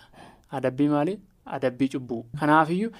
Adabbii 0.57 0.87
maali? 0.95 1.19
Adabbii 1.45 1.89
cubbuu. 1.93 2.25
Kanaafiyyuu 2.39 2.91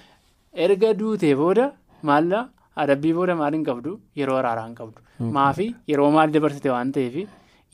erga 0.65 0.93
duutee 0.99 1.35
booda 1.41 1.65
maalla 2.09 2.39
adabbii 2.83 3.13
booda 3.17 3.35
maaliin 3.41 3.63
qabdu 3.69 3.99
yeroo 4.21 4.37
araaraa 4.41 4.65
hin 4.67 4.75
qabdu. 4.79 4.99
Maafi 5.37 5.67
yeroo 5.91 6.09
maal 6.15 6.31
dabarsite 6.33 6.69
waan 6.75 6.91
ta'eef 6.97 7.15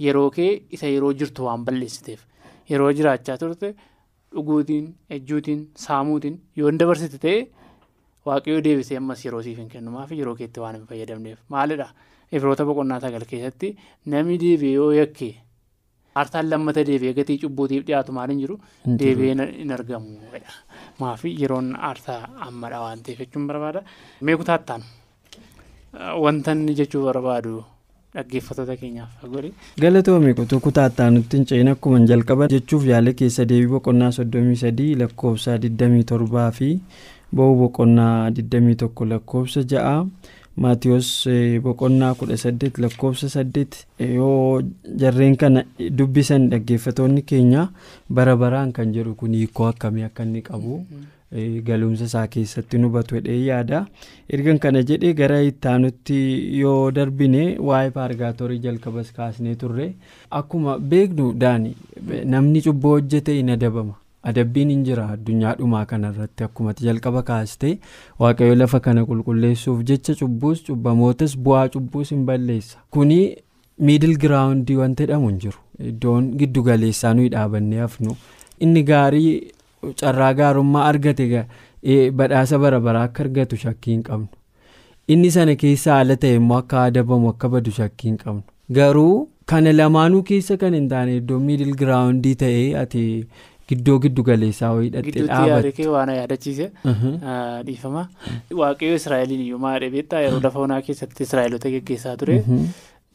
yeroo 0.05 0.29
kee 0.37 0.51
isa 0.77 0.87
yeroo 0.95 1.13
jirtu 1.21 1.45
waan 1.47 1.63
balleessiteef 1.69 2.25
yeroo 2.71 2.91
jiraachaa 2.99 3.37
turte 3.37 3.73
dhuguutiin, 4.33 4.85
ejjuutiin, 5.15 5.61
saamuutiin 5.85 6.35
yoo 6.57 6.67
hin 6.69 6.77
dabarsite 6.79 7.17
ta'e 7.25 7.39
waaqayyoo 8.27 8.61
deebisee 8.67 8.97
ammas 9.01 9.25
yeroo 9.25 9.41
siif 9.47 9.57
hin 9.63 9.69
kennu 9.73 9.91
maafi 9.97 10.19
yeroo 10.21 10.35
keetti 10.41 10.59
waan 10.63 10.75
hin 10.79 10.85
fayyadamneef 10.89 11.39
maalidha? 11.55 11.87
Ibroota 12.31 12.65
boqonnaa 12.69 12.99
sagal 13.05 13.25
keessatti 13.29 13.75
namni 14.13 14.37
deebi'ee 14.43 14.73
yoo 14.75 14.91
yakkee. 14.93 15.33
Aartaan 16.15 16.49
lammata 16.49 16.83
deebi'ee 16.91 17.13
gatii 17.17 17.37
cubbuutiif 17.43 17.83
dhiyaatu 17.87 18.11
maal 18.17 18.29
hin 18.33 18.39
jiru 18.43 18.59
deebi'ee 19.01 19.49
hin 19.57 19.71
argamu. 19.71 20.17
Maafi 20.99 21.35
yeroon 21.41 21.75
aartaa 21.89 22.21
ammadha 22.47 22.79
waan 22.85 23.03
ta'eef 23.05 23.19
jechuun 23.25 23.47
barbaada. 23.51 23.83
Mee 24.21 24.35
kutaattaan 24.43 24.83
wanta 26.23 26.51
inni 26.57 26.73
jechuu 26.79 27.03
barbaadu 27.05 27.53
dhaggeeffattoota 28.15 28.75
keenyaaf 28.81 29.23
godhi. 29.35 29.53
Galatoomii 29.81 30.33
kutuu 30.39 30.59
kutaattaan 30.65 31.13
nutti 31.19 31.43
hin 31.51 31.67
akkuma 31.75 31.99
jalqaba 32.11 32.47
jechuuf 32.55 32.85
yaala 32.91 33.13
keessa 33.21 33.45
deebii 33.51 33.71
boqonnaa 33.75 34.11
soddomii 34.17 34.55
sadii 34.63 34.95
lakkoofsa 35.03 35.57
digdamii 35.61 36.03
torbaa 36.11 36.49
fi 36.59 36.69
ba'uu 37.35 37.55
boqonnaa 37.61 38.31
digdamii 38.35 38.75
tokko 38.83 39.05
lakkoofsa 39.13 39.61
ja'a 39.73 39.95
maatiyoos 40.65 41.09
boqonnaa 41.65 42.13
kudha 42.21 42.37
saddeet 42.43 42.77
lakkoofsa 42.85 43.29
saddeet 43.35 43.77
yoo 44.15 44.61
jarreen 45.03 45.35
kana 45.43 45.63
dubbisan 46.01 46.49
dhaggeeffatoonni 46.53 47.21
keenya 47.31 47.69
bara 48.09 48.35
baraan 48.41 48.71
kan 48.79 48.91
jedhu 48.97 49.15
kun 49.21 49.33
hiikoo 49.39 49.67
akkamii 49.69 50.03
akka 50.09 50.23
inni 50.27 50.41
qabu 50.49 50.81
galumsa 51.69 52.05
isaa 52.09 52.27
keessatti 52.33 52.77
hubatu 52.83 53.15
jedhee 53.19 53.39
yaada 53.45 53.79
ergan 54.37 54.59
kana 54.65 54.81
jedhee 54.91 55.13
gara 55.21 55.39
ittaanutti 55.51 56.19
yoo 56.59 56.91
darbine 56.99 57.43
waa'ee 57.69 57.91
paargaatorii 57.97 58.59
jalqabas 58.67 59.11
kaasnee 59.17 59.55
turre 59.63 59.87
akkuma 60.41 60.77
beeknu 60.93 61.31
daani 61.45 61.75
namni 62.35 62.61
cubboo 62.67 62.91
hojjete 62.97 63.33
hin 63.39 63.49
adabama. 63.57 63.93
Adabbiin 64.23 64.69
hin 64.73 64.83
jira. 64.87 65.05
Addunyaa 65.15 65.53
dhumaa 65.59 65.85
kanarratti 65.91 66.43
akkumatti 66.47 66.85
jalqaba 66.87 67.21
kaastee 67.29 67.75
waaqayyo 68.23 68.55
lafa 68.61 68.79
kana 68.87 69.05
qulqulleessuuf 69.11 69.83
jecha 69.91 70.15
cubbuus 70.23 70.63
cubbamootas 70.67 71.37
bu'aa 71.47 71.67
cubbuus 71.75 72.09
hin 72.15 72.25
balleessa. 72.31 72.77
Kuni 72.91 73.19
miidil 73.89 74.17
giraawundii 74.25 74.75
wanta 74.81 75.03
jedhamu 75.07 75.29
hin 75.29 75.39
jiru. 75.45 75.57
Iddoon 75.93 76.31
giddu 76.43 76.63
galeessaa 76.63 77.13
nuyi 77.13 77.29
dhaabannee 77.37 77.79
hafnu. 77.85 78.15
Inni 78.59 78.83
gaarii 78.83 79.31
carraa 80.03 80.33
gaarummaa 80.41 80.85
argate 80.91 81.45
badhaasa 82.21 82.59
bara 82.59 82.79
baraa 82.79 83.03
akka 83.09 83.23
argatu 83.23 83.57
shakkii 83.65 83.91
hin 83.93 84.03
qabnu. 84.07 84.27
Inni 85.13 85.31
sana 85.31 85.55
keessa 85.61 85.93
haala 85.93 86.15
ta'e 86.23 86.35
immoo 86.39 86.57
akka 86.63 86.83
adabamu 86.89 87.29
akka 87.29 87.49
badu 87.53 87.71
shakkii 87.77 88.09
hin 88.09 88.17
qabnu. 88.23 88.41
Garuu 88.77 89.29
kana 89.51 89.71
lamaanuu 89.77 90.23
keessa 90.31 90.57
kan 90.63 90.73
hin 90.77 90.89
taane 90.89 91.15
iddoo 91.19 91.39
miidil 91.45 91.71
giraawundii 91.83 92.35
ta'ee 92.43 92.67
ati. 92.81 93.05
Giddoo 93.69 93.97
giddu 94.03 94.23
galeessaa 94.29 94.71
wayii 94.75 94.89
dhattee 94.93 95.11
Gidduutti 95.11 95.49
yaada 95.53 95.71
kee 95.79 95.87
waan 95.95 96.09
yaadachiise 96.17 96.67
dhiifama. 97.69 98.03
Waaqayyo 98.61 98.95
Israa'eliin 99.01 99.57
maal 99.65 99.89
beektaa 99.95 100.21
yeroo 100.25 100.39
lafa 100.45 100.59
onaa 100.67 100.81
keessatti 100.89 101.23
Israa'elota 101.29 101.69
geggeessaa 101.75 102.15
ture. 102.23 102.37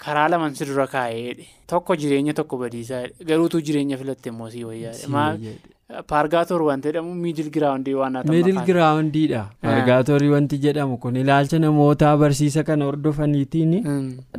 Karaa 0.04 0.28
lamaan 0.30 0.54
si 0.58 0.64
dura 0.68 0.86
kaa'ee 0.94 1.34
tokko 1.72 1.96
jireenya 2.02 2.32
tokko 2.40 2.56
badiisaa 2.62 3.02
garuutuu 3.28 3.60
jireenya 3.68 3.96
filatte 4.02 4.28
immoo 4.32 4.50
sii 4.54 4.64
wayyaadha. 4.70 5.52
Paargaatoor 6.10 6.62
wanta 6.68 6.88
jedhamu 6.88 7.14
miidil 7.24 7.50
giraawundii 7.54 7.94
waan 8.00 8.12
naata 8.16 8.32
miidil 8.32 8.58
giraawundiidha. 8.68 9.42
Paargaatoorii 9.66 10.30
wanti 10.34 10.58
jedhamu 10.64 10.96
kun 11.02 11.16
ilaalcha 11.22 11.58
namootaa 11.64 12.16
barsiisa 12.22 12.62
kana 12.70 12.84
hordofaniitiin 12.88 13.74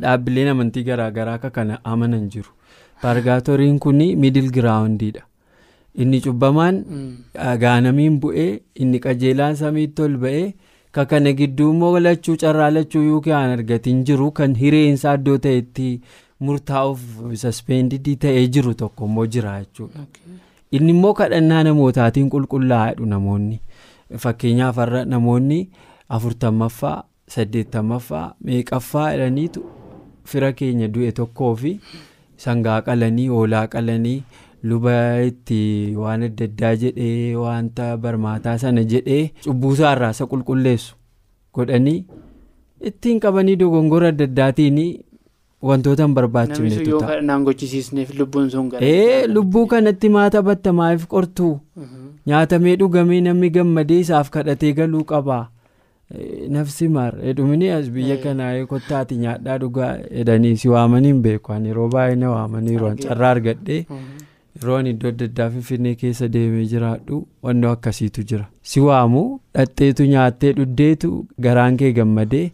dhaabbileen 0.02 0.48
amantii 0.54 0.82
garaagaraa 0.90 1.34
akka 1.40 1.50
kana 1.60 1.78
amanan 1.94 2.28
jiru. 2.34 2.50
Paargaatoriin 3.02 3.78
kun 3.86 3.96
miidil 4.24 4.50
giraawundiidha. 4.58 5.22
Inni 6.04 6.20
cubbamaan 6.24 6.78
gaanamiin 7.64 8.20
bu'ee 8.22 8.48
inni 8.84 8.98
qajeelaan 9.06 9.56
samiitti 9.62 10.02
ol 10.06 10.16
ba'ee 10.24 10.46
ka 10.98 11.04
kana 11.10 11.32
gidduu 11.38 11.70
immoo 11.74 11.98
lachuu 12.06 12.36
carraa 12.42 12.70
lachuu 12.76 13.02
yookaan 13.08 13.50
argatiin 13.56 14.04
jiru 14.10 14.30
kan 14.38 14.54
hireensaa 14.62 15.14
iddoo 15.20 15.38
ta'etti 15.46 15.88
murtaa'uuf 16.48 17.00
saspeendiidii 17.44 18.16
ta'ee 18.24 18.46
jiru 18.56 18.74
tokko 18.82 19.04
immoo 19.10 19.26
jira 19.36 19.58
jechuudha. 19.60 20.06
inni 20.76 20.90
immoo 20.96 21.14
kadhannaa 21.20 21.62
namootaatiin 21.68 22.30
qulqullaa'edhu 22.34 23.06
namoonni 23.14 23.60
fakkeenyaaf 24.24 24.76
har'a 24.82 25.04
namoonni 25.12 25.60
afurtammaffaa 26.18 26.96
saddeettamaffaa 27.34 28.26
meeqaffaa 28.48 29.06
jedhaniitu 29.12 29.64
fira 30.32 30.52
keenya 30.58 30.88
du'e 30.94 31.12
tokkoo 31.20 31.54
fi 31.62 31.72
sangaa 32.44 32.80
qalanii 32.88 33.28
hoolaa 33.34 33.66
qalanii. 33.74 34.18
Luba 34.62 35.22
itti 35.22 35.94
waan 35.96 36.22
adda 36.28 36.44
addaa 36.50 36.74
jedhee 36.82 37.34
wanta 37.36 37.96
barmaataa 37.96 38.58
sana 38.58 38.84
jedhee 38.92 39.24
cubbuusaa 39.44 39.92
irraa 39.96 40.10
isa 40.16 40.26
qulqulleessu. 40.32 40.94
Godhanii 41.54 42.04
ittiin 42.90 43.20
qabanii 43.24 43.56
dogongora 43.62 44.08
adda 44.14 44.24
addaatiin 44.30 44.78
wantoota 45.62 46.02
hin 46.06 46.14
barbaachifnetu 46.14 46.98
ta'a. 47.00 47.20
lubbuu 49.34 49.66
kanatti 49.66 50.08
maata 50.16 50.42
battamaaf 50.42 51.06
qortuu? 51.12 51.52
Nyaatamee 52.26 52.76
dhugamee 52.80 53.20
namni 53.28 53.50
gammadee 53.50 54.00
isaaf 54.06 54.30
kadhatee 54.38 54.72
galuu 54.80 55.04
qaba. 55.12 55.38
nafsi 56.54 56.86
maar 56.94 57.14
hedumini 57.22 57.68
as 57.76 57.86
biyya 57.94 58.16
kanaa 58.24 58.50
kottaati 58.72 59.16
nyaadhaa 59.22 59.56
dhugaa 59.62 59.88
jedhanii 60.18 60.52
si 60.62 60.68
waamanii 60.72 61.08
hin 61.12 61.22
beeku 61.24 61.52
yeroo 61.64 61.88
baay'ee 61.94 62.16
na 62.20 62.30
waamaniiru 62.34 62.90
carraa 63.00 63.30
argadhee. 63.36 63.80
Yeroon 64.62 64.86
iddoo 64.92 65.08
adda 65.14 65.24
addaa 65.30 65.50
finfinnee 65.50 65.94
keessa 66.00 66.28
deemee 66.28 66.64
jiraadhu. 66.72 67.20
Wannoo 67.42 67.70
akkasiitu 67.76 68.22
jira. 68.32 68.46
Si 68.62 68.80
waamu 68.80 69.22
dhadheetu 69.54 70.04
nyaattee 70.12 70.52
dhuddeetu 70.58 71.12
garaan 71.46 71.76
kee 71.82 71.92
gammadee 71.92 72.50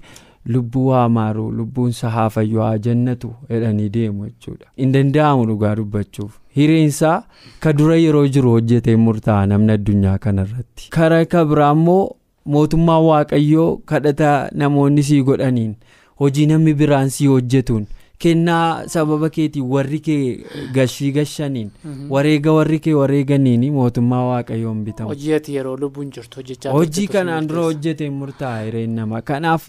lubbuu 0.54 0.88
haa 0.90 1.08
maaru 1.16 1.50
lubbuun 1.58 1.92
haa 2.14 2.28
fayyu 2.36 2.60
haa 2.60 2.78
jannatu 2.86 3.32
jedhanii 3.50 3.88
deemu 3.96 4.26
jechuudha. 4.26 4.66
Hin 4.76 4.92
danda'amu 4.92 5.46
dhugaa 5.50 5.74
dubbachuuf. 5.76 6.32
Hireensaa 6.56 7.22
ka 7.60 7.72
dura 7.72 7.96
yeroo 7.96 8.26
jiru 8.28 8.50
hojjetee 8.56 8.96
murtaa'a 8.96 9.46
namni 9.46 9.72
addunyaa 9.72 10.18
kanarratti. 10.18 10.90
Karaa 10.90 11.24
ka 11.24 11.44
biraa 11.44 11.72
immoo 11.78 12.16
mootummaa 12.54 12.98
waaqayyoo 13.08 13.70
kadhata 13.92 14.30
namoonni 14.62 15.02
sii 15.08 15.22
godhaniin 15.28 15.74
hojii 16.20 16.46
namni 16.46 16.74
biraan 16.74 17.10
sii 17.10 17.26
hojjetuun. 17.34 17.86
Kennaa 18.24 18.88
sababa 18.94 19.30
keetiin 19.36 19.64
warri 19.74 19.98
kee 20.08 20.44
gashii 20.78 21.12
gashaniin 21.18 21.70
wareega 22.16 22.52
warri 22.58 22.78
kee 22.86 22.94
wareeganiin 23.00 23.64
mootummaa 23.78 24.24
waaqayyoon 24.30 24.84
bitamu. 24.84 25.08
hojii 25.14 25.54
yeroo 25.56 25.76
lubbuun 25.84 26.10
jirtu 26.18 26.36
hojjechaa 26.42 26.72
hojii 26.78 27.06
kanaan 27.16 27.46
dura 27.52 27.62
hojjete 27.70 28.10
murtaa'a 28.20 28.62
hireen 28.64 28.94
namaa 29.00 29.22
kanaaf 29.32 29.68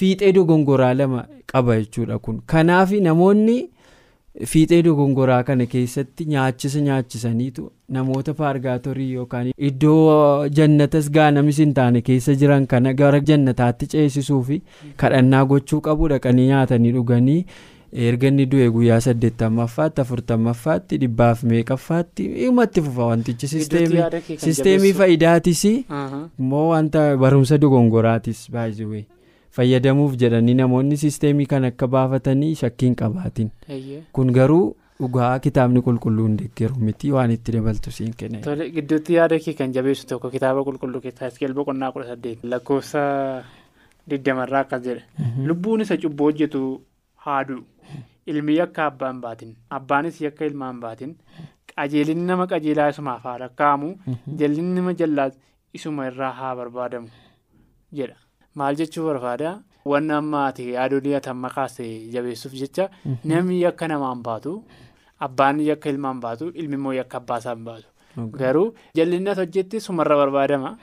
fiixee 0.00 0.32
dogongoraa 0.38 0.94
lama 1.02 1.24
qaba 1.52 1.76
jechuudha 1.80 2.18
kun 2.26 2.40
kanaaf 2.54 2.92
namoonni 3.06 3.56
fiixee 4.52 4.82
dogongoraa 4.84 5.42
kana 5.48 5.66
keessatti 5.72 6.24
nyaachisa 6.34 6.80
nyaachisaniitu 6.86 7.64
namoota 7.96 8.34
paargaatorii 8.38 9.10
yookaan 9.16 9.50
iddoo 9.70 10.46
jannatas 10.60 11.10
gaanamis 11.18 11.58
hin 11.64 11.74
taane 11.80 12.00
keessa 12.06 12.34
jiran 12.44 12.66
kana 12.70 12.94
gara 13.02 13.20
jannataatti 13.32 13.86
ceesisuu 13.96 14.40
fi 14.48 14.62
kadhannaa 15.04 15.44
gochuu 15.52 15.80
qabu 15.90 16.08
dhaqanii 16.14 16.46
nyaatanii 16.54 16.92
dhuganii. 16.96 17.44
Erga 17.92 18.28
inni 18.32 18.46
du'e 18.52 18.68
guyyaa 18.74 19.00
saddeettammaffaatti 19.06 20.00
afurtammaffaatti 20.00 20.98
dhibbaaf 21.04 21.42
meeqaffaatti 21.52 22.28
himatti 22.42 22.82
fufa 22.88 23.06
wantichi 23.12 23.48
sisteemii 24.44 24.92
faayidaatiis 25.00 25.64
immoo 25.64 26.68
wanta 26.68 27.02
barumsa 27.24 27.58
dogongoraatis 27.64 28.44
baay'ee 28.54 29.04
fayyadamuuf 29.58 30.14
jedhanii 30.22 30.54
namoonni 30.60 30.96
sisteemii 31.02 31.46
kan 31.54 31.64
akka 31.70 31.86
baafatanii 31.96 32.54
shakkiin 32.60 32.94
qabaatiin 33.00 33.50
kun 34.18 34.32
garuu 34.38 34.62
dhugaa 35.02 35.32
kitaabni 35.46 35.82
qulqulluun 35.88 36.36
deeggaru 36.38 36.76
miti 36.88 37.10
waan 37.12 37.30
itti 37.34 37.52
dabaltu 37.56 37.90
siin 37.90 38.12
kenna. 38.16 38.38
Tole 38.46 38.70
gidduutti 38.76 39.14
yaada 39.18 39.38
kee 39.44 39.54
kan 39.60 39.72
jabeessu 39.76 40.06
tokko 40.12 40.30
kitaaba 40.34 40.62
qulqulluu 40.68 41.00
keessaa 41.06 41.28
iskeel 41.32 41.52
boqonnaa 41.58 41.90
kudha 41.96 42.06
saddeet 42.12 42.44
lakkoofsa 42.52 43.02
digdamarraa 44.10 44.60
akkas 44.66 44.82
jedhe. 44.86 45.02
Lubbuun 45.50 45.80
isa 45.86 45.96
cubbuu 46.04 46.26
hojjetu 46.30 46.62
haaduu. 47.26 47.60
Ilmi 48.26 48.56
yakka 48.60 48.86
abbaan 48.90 49.20
baatin. 49.24 49.56
Abbaanis 49.70 50.20
yakka 50.20 50.44
ilmaan 50.50 50.80
baatin. 50.80 51.16
Qajeelinni 51.76 52.24
nama 52.30 52.46
qajeelaa 52.46 52.88
isumaaf 52.92 53.22
haa 53.26 53.38
lakkaa'amu 53.42 53.88
jallinni 54.40 54.74
nama 54.80 54.92
jallaas 55.00 55.34
isuma 55.78 56.06
irraa 56.10 56.32
haa 56.40 56.54
barbaadamu 56.56 57.08
jedha. 57.98 58.16
Maal 58.54 58.74
jechuu 58.80 59.04
barbaada? 59.08 59.52
Wanni 59.90 60.12
amma 60.14 60.46
ati 60.48 60.66
yaadolii 60.74 61.14
atamma 61.18 61.48
kaase 61.54 61.84
jabeessuuf 62.12 62.52
jecha 62.62 62.84
namni 63.24 63.60
yakka 63.62 63.88
namaan 63.88 64.20
baatu 64.26 64.52
abbaan 65.26 65.60
yakka 65.70 65.90
ilmaan 65.94 66.20
baatu 66.24 66.50
ilmi 66.54 66.76
immoo 66.80 66.92
yakka 67.00 67.16
abbaasaan 67.22 67.64
baatu. 67.68 67.88
Garuu 68.40 68.74
jallinni 68.94 69.34
hojjetti 69.38 69.80
sumarra 69.80 70.16
barbaadama. 70.22 70.76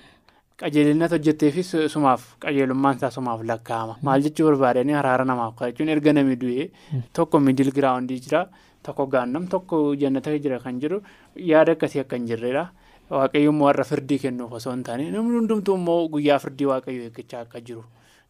Qajeelinatti 0.62 1.16
hojjetteefis 1.18 1.70
sumaaf 1.94 2.24
qajeelummaan 2.46 2.98
isaa 3.00 3.10
sumaaf 3.18 3.44
lakkaa'ama. 3.52 3.96
Maal 4.08 4.22
jechuu 4.26 4.48
barbaadanii 4.50 4.94
haraara 5.00 5.26
namaaf 5.26 5.62
jechuun 5.66 5.90
erga 5.96 6.14
namni 6.14 6.36
du'e 6.44 6.66
tokko 7.14 7.40
miidil 7.46 7.72
giraawundii 7.78 8.20
jira 8.26 8.42
tokko 8.84 9.06
gaannam 9.14 9.48
tokko 9.54 9.80
jannata 10.02 10.36
jira 10.46 10.60
kan 10.66 10.80
jiru 10.82 11.02
yaada 11.52 11.72
akkasii 11.78 12.02
akka 12.04 12.16
hin 12.20 12.28
jirredha. 12.32 12.66
Waaqayyo 13.10 13.50
immoo 13.54 13.66
warra 13.70 13.84
firdii 13.92 14.20
kennuuf 14.26 14.52
osoo 14.60 14.74
hin 14.76 14.84
taane 14.90 15.08
namni 15.16 15.38
hundumtuu 15.40 15.76
immoo 15.80 16.02
guyyaa 16.16 16.40
firdii 16.44 16.68
waaqayyo 16.72 17.04
eeggachaa 17.08 17.42
akka 17.48 17.62
jiru. 17.70 17.84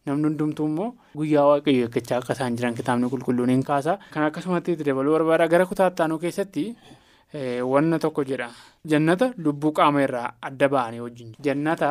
Namni 0.06 0.24
hundumtuu 0.30 0.66
immoo 0.70 0.88
guyyaa 1.16 1.44
waaqayyo 1.50 1.84
eeggachaa 1.88 2.18
akka 2.22 2.32
isaan 2.38 2.56
jiran 2.56 2.74
kitaabni 2.78 3.10
qulqulluun 3.12 3.50
hin 3.54 3.62
kaasa. 3.72 3.98
Kan 4.14 4.24
akkasumatti 4.30 4.76
dabaluu 4.88 5.12
barbaada. 5.18 5.48
Gara 5.48 5.66
kutaattaanuu 5.66 6.18
keessatti. 6.24 6.64
wanna 7.72 7.98
tokko 8.02 8.24
jedha. 8.28 8.48
Jannata 8.92 9.26
lubbuu 9.44 9.70
qaama 9.72 10.00
irraa 10.02 10.32
adda 10.48 10.68
ba'anii 10.72 11.00
wajjin. 11.04 11.28
Jannata 11.46 11.90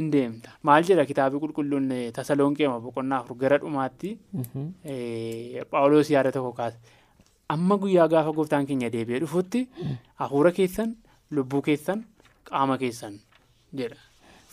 in 0.00 0.10
deemta. 0.12 0.50
Maal 0.62 0.82
jedha 0.88 1.04
kitaabii 1.10 1.40
qulqulluun 1.44 1.88
tasaloonqeema 2.16 2.80
boqonnaa 2.86 3.20
afur 3.24 3.36
gara 3.42 3.58
dhumaatti? 3.62 4.10
Paawuloos 5.70 6.10
yaada 6.14 6.32
tokko 6.32 6.52
kaase 6.58 6.76
amma 7.54 7.76
guyyaa 7.82 8.08
gaafa 8.14 8.32
gooftaan 8.38 8.66
keenya 8.66 8.90
deebi'ee 8.94 9.20
dhufutti 9.24 9.62
hafuura 10.22 10.52
keessan 10.58 10.96
lubbuu 11.30 11.62
keessan 11.68 12.04
qaama 12.50 12.78
keessan 12.82 13.18
jedha. 13.80 13.96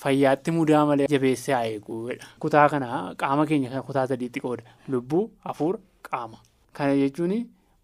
Fayyaatti 0.03 0.51
mudaa 0.51 0.85
malee 0.85 1.07
jabeessee 1.09 1.53
haa 1.55 1.65
eeguudha. 1.73 2.25
Kutaa 2.39 2.67
kana 2.69 2.87
qaama 3.17 3.45
keenya 3.51 3.81
kutaa 3.89 4.07
sadiitti 4.07 4.39
qooda. 4.45 4.63
Lubbuu 4.87 5.23
hafuura 5.45 5.79
qaama. 6.09 6.37
Kana 6.73 6.95
jechuun 7.01 7.33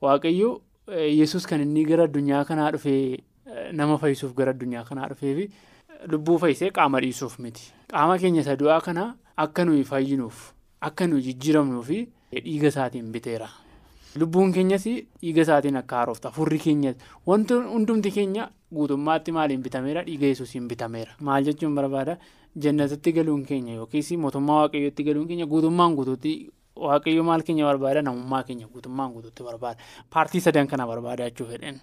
waaqayyo 0.01 0.61
yesus 1.21 1.45
kan 1.47 1.61
inni 1.61 1.85
gara 1.85 2.03
addunyaa 2.09 2.43
kanaa 2.45 2.71
dhufee 2.75 3.19
nama 3.73 3.97
fayyisuuf 3.97 4.33
gara 4.35 4.51
addunyaa 4.55 4.83
kanaa 4.89 5.07
dhufeefi 5.11 5.49
lubbuu 6.07 6.37
fayyisee 6.39 6.71
qaama 6.71 6.99
dhiisuuf 7.01 7.39
miti. 7.39 7.73
Qaama 7.91 8.17
keenya 8.17 8.41
isa 8.41 8.55
du'aa 8.55 8.81
kana 8.81 9.15
akka 9.37 9.65
nuyi 9.65 9.83
fayyinuuf 9.83 10.53
akka 10.81 11.07
nuyi 11.07 11.21
jijjiiramnuufi 11.23 12.07
dhiiga 12.33 12.67
isaatiin 12.67 13.11
biteera. 13.11 13.49
Lubbuun 14.15 14.53
keenyas 14.53 14.83
dhiiga 14.85 15.41
isaatiin 15.41 15.75
akka 15.77 15.95
haaroftu 15.95 16.27
hafuurri 16.27 16.59
keenyas 16.59 16.95
wanti 17.27 17.53
hundumti 17.53 18.11
keenya 18.11 18.49
guutummaatti 18.73 19.31
maaliin 19.31 19.61
bitameera 19.63 20.03
dhiiga 20.03 20.25
yesuusiin 20.27 20.67
bitameera. 20.67 21.11
Maal 21.19 21.43
jechuun 21.43 21.75
barbaada 21.75 22.17
jannatatti 22.57 23.11
galuun 23.13 23.45
keenya 23.45 23.73
yookiis 23.75 24.11
mootummaa 24.17 24.61
waaqayyootti 24.63 25.03
galuun 25.03 25.27
keenya 25.27 25.45
guutummaan 25.45 25.95
guutuutti 25.95 26.49
waaqayyo 26.75 27.23
maal 27.23 27.41
keenya 27.43 27.65
barbaada 27.65 28.01
namummaa 28.01 28.43
keenya 28.43 28.67
guutummaan 28.67 29.11
guutuutti 29.13 29.43
barbaada 29.43 29.79
paartii 30.09 30.41
sadan 30.41 30.67
kana 30.67 30.87
barbaada 30.87 31.29
jechuuf 31.29 31.49
fedhan. 31.49 31.79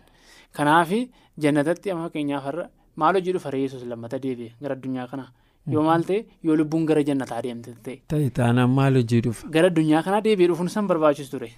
Kanaaf 0.52 0.90
jannatatti 1.38 1.90
amma 1.90 2.04
fakkeenyaaf 2.08 2.44
har'a 2.44 2.68
maal 2.96 3.14
hojii 3.20 3.32
dhufa 3.36 3.50
yesuus 3.64 3.84
lammata 3.92 4.18
deebi'e 4.24 4.52
gara 4.62 4.74
addunyaa 4.78 5.06
kanaa. 5.12 5.28
Yoo 5.74 5.82
maal 5.82 6.02
ta'e 6.08 6.24
yoo 6.48 6.56
lubbuun 6.56 6.86
gara 6.86 7.02
jannataa 7.10 7.42
deemte 7.46 7.74
ta'e. 7.86 7.96
Ta'e 8.08 8.30
taanaan 8.40 8.70
maal 8.80 8.94
hojii 9.00 9.20
dhufa? 9.28 9.48
Gara 9.54 9.66
addunyaa 9.72 10.02
kanaa 10.08 10.20
deebi'ee 10.26 10.48
dhufuun 10.52 10.68
san 10.74 10.86
barbaachisu 10.90 11.30
ture. 11.30 11.50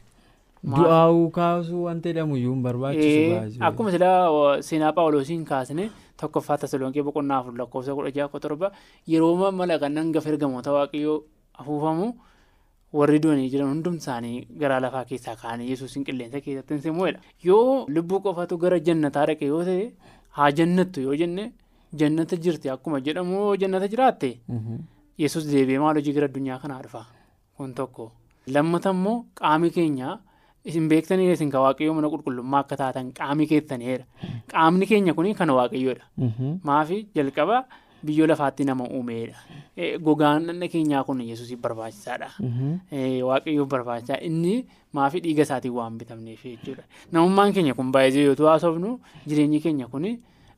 Du'aawuu 0.77 1.31
kaasuu 1.31 1.85
wanta 1.87 2.09
jedhamu 2.11 2.37
iyyuu 2.37 2.55
hin 2.55 2.62
barbaachisu. 2.62 3.59
Akkuma 3.70 3.90
silaa 3.94 4.62
seenaa 4.68 4.92
paawuloosiin 4.92 5.44
kaasne 5.51 5.90
tokkoffaa 6.20 6.57
tasaloonkee 6.62 7.03
boqonnaa 7.09 7.38
afur 7.42 7.55
lakkoofsa 7.61 7.94
kudha 7.94 8.11
jaha 8.16 8.40
torba 8.46 8.72
yeroo 9.07 9.53
mala 9.53 9.79
kan 9.79 9.96
hangafa 10.03 10.31
ergamoota 10.33 10.72
waaqayyoo 10.77 11.22
afuufamu 11.62 12.09
warri 12.98 13.18
du'anii 13.22 13.48
jiran 13.53 13.68
hundumti 13.70 14.03
isaanii 14.03 14.46
gara 14.61 14.81
lafaa 14.81 15.05
keessaa 15.05 15.37
ka'anii 15.42 15.70
yesuusin 15.70 16.05
qilleensa 16.09 16.40
keessatti 16.40 16.74
hin 16.74 16.83
simuudha. 16.83 17.20
Yoo 17.44 17.87
lubbuu 17.88 18.20
qofatu 18.27 18.59
gara 18.59 18.81
jannataa 18.81 19.27
dhaqe 19.31 19.46
yoo 19.53 19.62
ta'e 19.64 19.92
haa 20.38 20.51
jannattu 20.61 21.01
yoo 21.07 21.14
jenne 21.22 21.44
jannata 22.03 22.37
jirti 22.44 22.68
akkuma 22.74 23.01
jedhamu 23.09 23.35
yoo 23.42 23.57
jannata 23.62 23.88
jiraatte 23.92 24.31
yesus 25.24 25.44
deebi'ee 25.53 25.79
maal 25.85 25.96
hojii 26.01 26.14
gara 26.16 26.27
addunyaa 26.31 26.59
kanaa 26.64 26.83
dhufa 26.87 27.03
kun 27.57 27.74
tokko. 27.79 28.05
Lammata 28.55 28.90
immoo 28.96 29.16
qaami 29.40 29.70
keenya. 29.77 30.18
Isin 30.68 30.87
beektanii 30.90 31.33
isin 31.33 31.51
kan 31.55 31.61
waaqayyoo 31.64 31.94
mana 31.96 32.09
qulqullummaa 32.12 32.61
akka 32.64 32.77
taatan 32.81 33.07
qaami 33.18 33.46
keessaniidha. 33.51 34.05
Qaamni 34.53 34.87
keenya 34.90 35.14
kun 35.16 35.29
kan 35.40 35.51
waaqayyoodha. 35.59 36.05
Maafi 36.68 36.98
jalqaba 37.16 37.57
biyyoo 38.04 38.26
lafaatti 38.30 38.64
nama 38.64 38.84
uumeedha. 38.84 39.37
Gogaan 40.02 40.46
keenyaa 40.72 41.04
kun 41.04 41.20
yesuusiif 41.20 41.61
barbaachisaadha. 41.61 42.30
Waaqayyoof 43.28 43.68
barbaachisaa 43.68 44.18
inni 44.22 44.66
maafi 44.92 45.20
dhiiga 45.20 45.42
isaatiin 45.42 45.74
waan 45.74 45.98
bitamneef 45.98 46.44
jechuudha. 46.44 46.82
Namummaan 47.12 47.52
keenya 47.52 47.74
kun 47.74 47.92
baay'ee 47.92 48.24
yoo 48.24 48.48
haasofnu 48.48 49.00
jireenyi 49.28 49.61
keenya 49.61 49.87
kun 49.88 50.06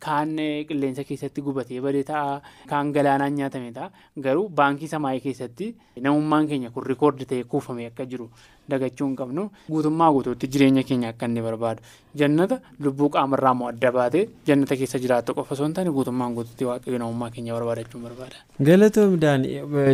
kaan 0.06 0.36
qilleensa 0.68 1.04
keessatti 1.08 1.42
gubatee 1.48 1.80
badee 1.86 2.02
ta'a 2.12 2.40
kaan 2.70 2.92
galaanaan 2.92 3.34
nyaatame 3.40 3.72
ta'a. 3.72 3.90
Garuu 4.20 4.48
baankii 4.48 4.88
samaayii 4.94 5.20
keessatti 5.26 5.74
namummaan 6.00 6.48
keenya 6.48 6.70
kun 6.70 6.86
rikoordi 6.92 7.24
ta'ee 7.32 7.44
kuufamee 7.44 7.86
akka 7.92 8.06
jiru 8.06 8.30
dagachuu 8.70 9.06
hin 9.08 9.16
qabnu. 9.16 9.48
Guutummaa 9.70 10.12
guutuutti 10.12 10.46
jireenya 10.48 10.82
keenya 10.88 11.08
akka 11.12 11.26
inni 11.26 11.42
barbaadu. 11.42 11.82
Jannata 12.20 12.60
lubbuu 12.84 13.08
qaamarraa 13.16 13.52
moo 13.54 13.68
adda 13.68 13.90
baatee 13.96 14.22
jannata 14.46 14.76
keessa 14.76 14.98
jiraattu 15.04 15.34
qofa. 15.34 15.54
Osoo 15.54 15.66
hin 15.66 15.74
taane 15.74 15.90
guutummaan 15.96 16.34
guutuutti 16.38 16.64
waaqayyo 16.68 16.98
namummaa 17.02 17.30
keenya 17.34 17.54
barbaadachuun 17.58 18.02
barbaada. 18.06 18.36
Galatoomidhaan 18.68 19.44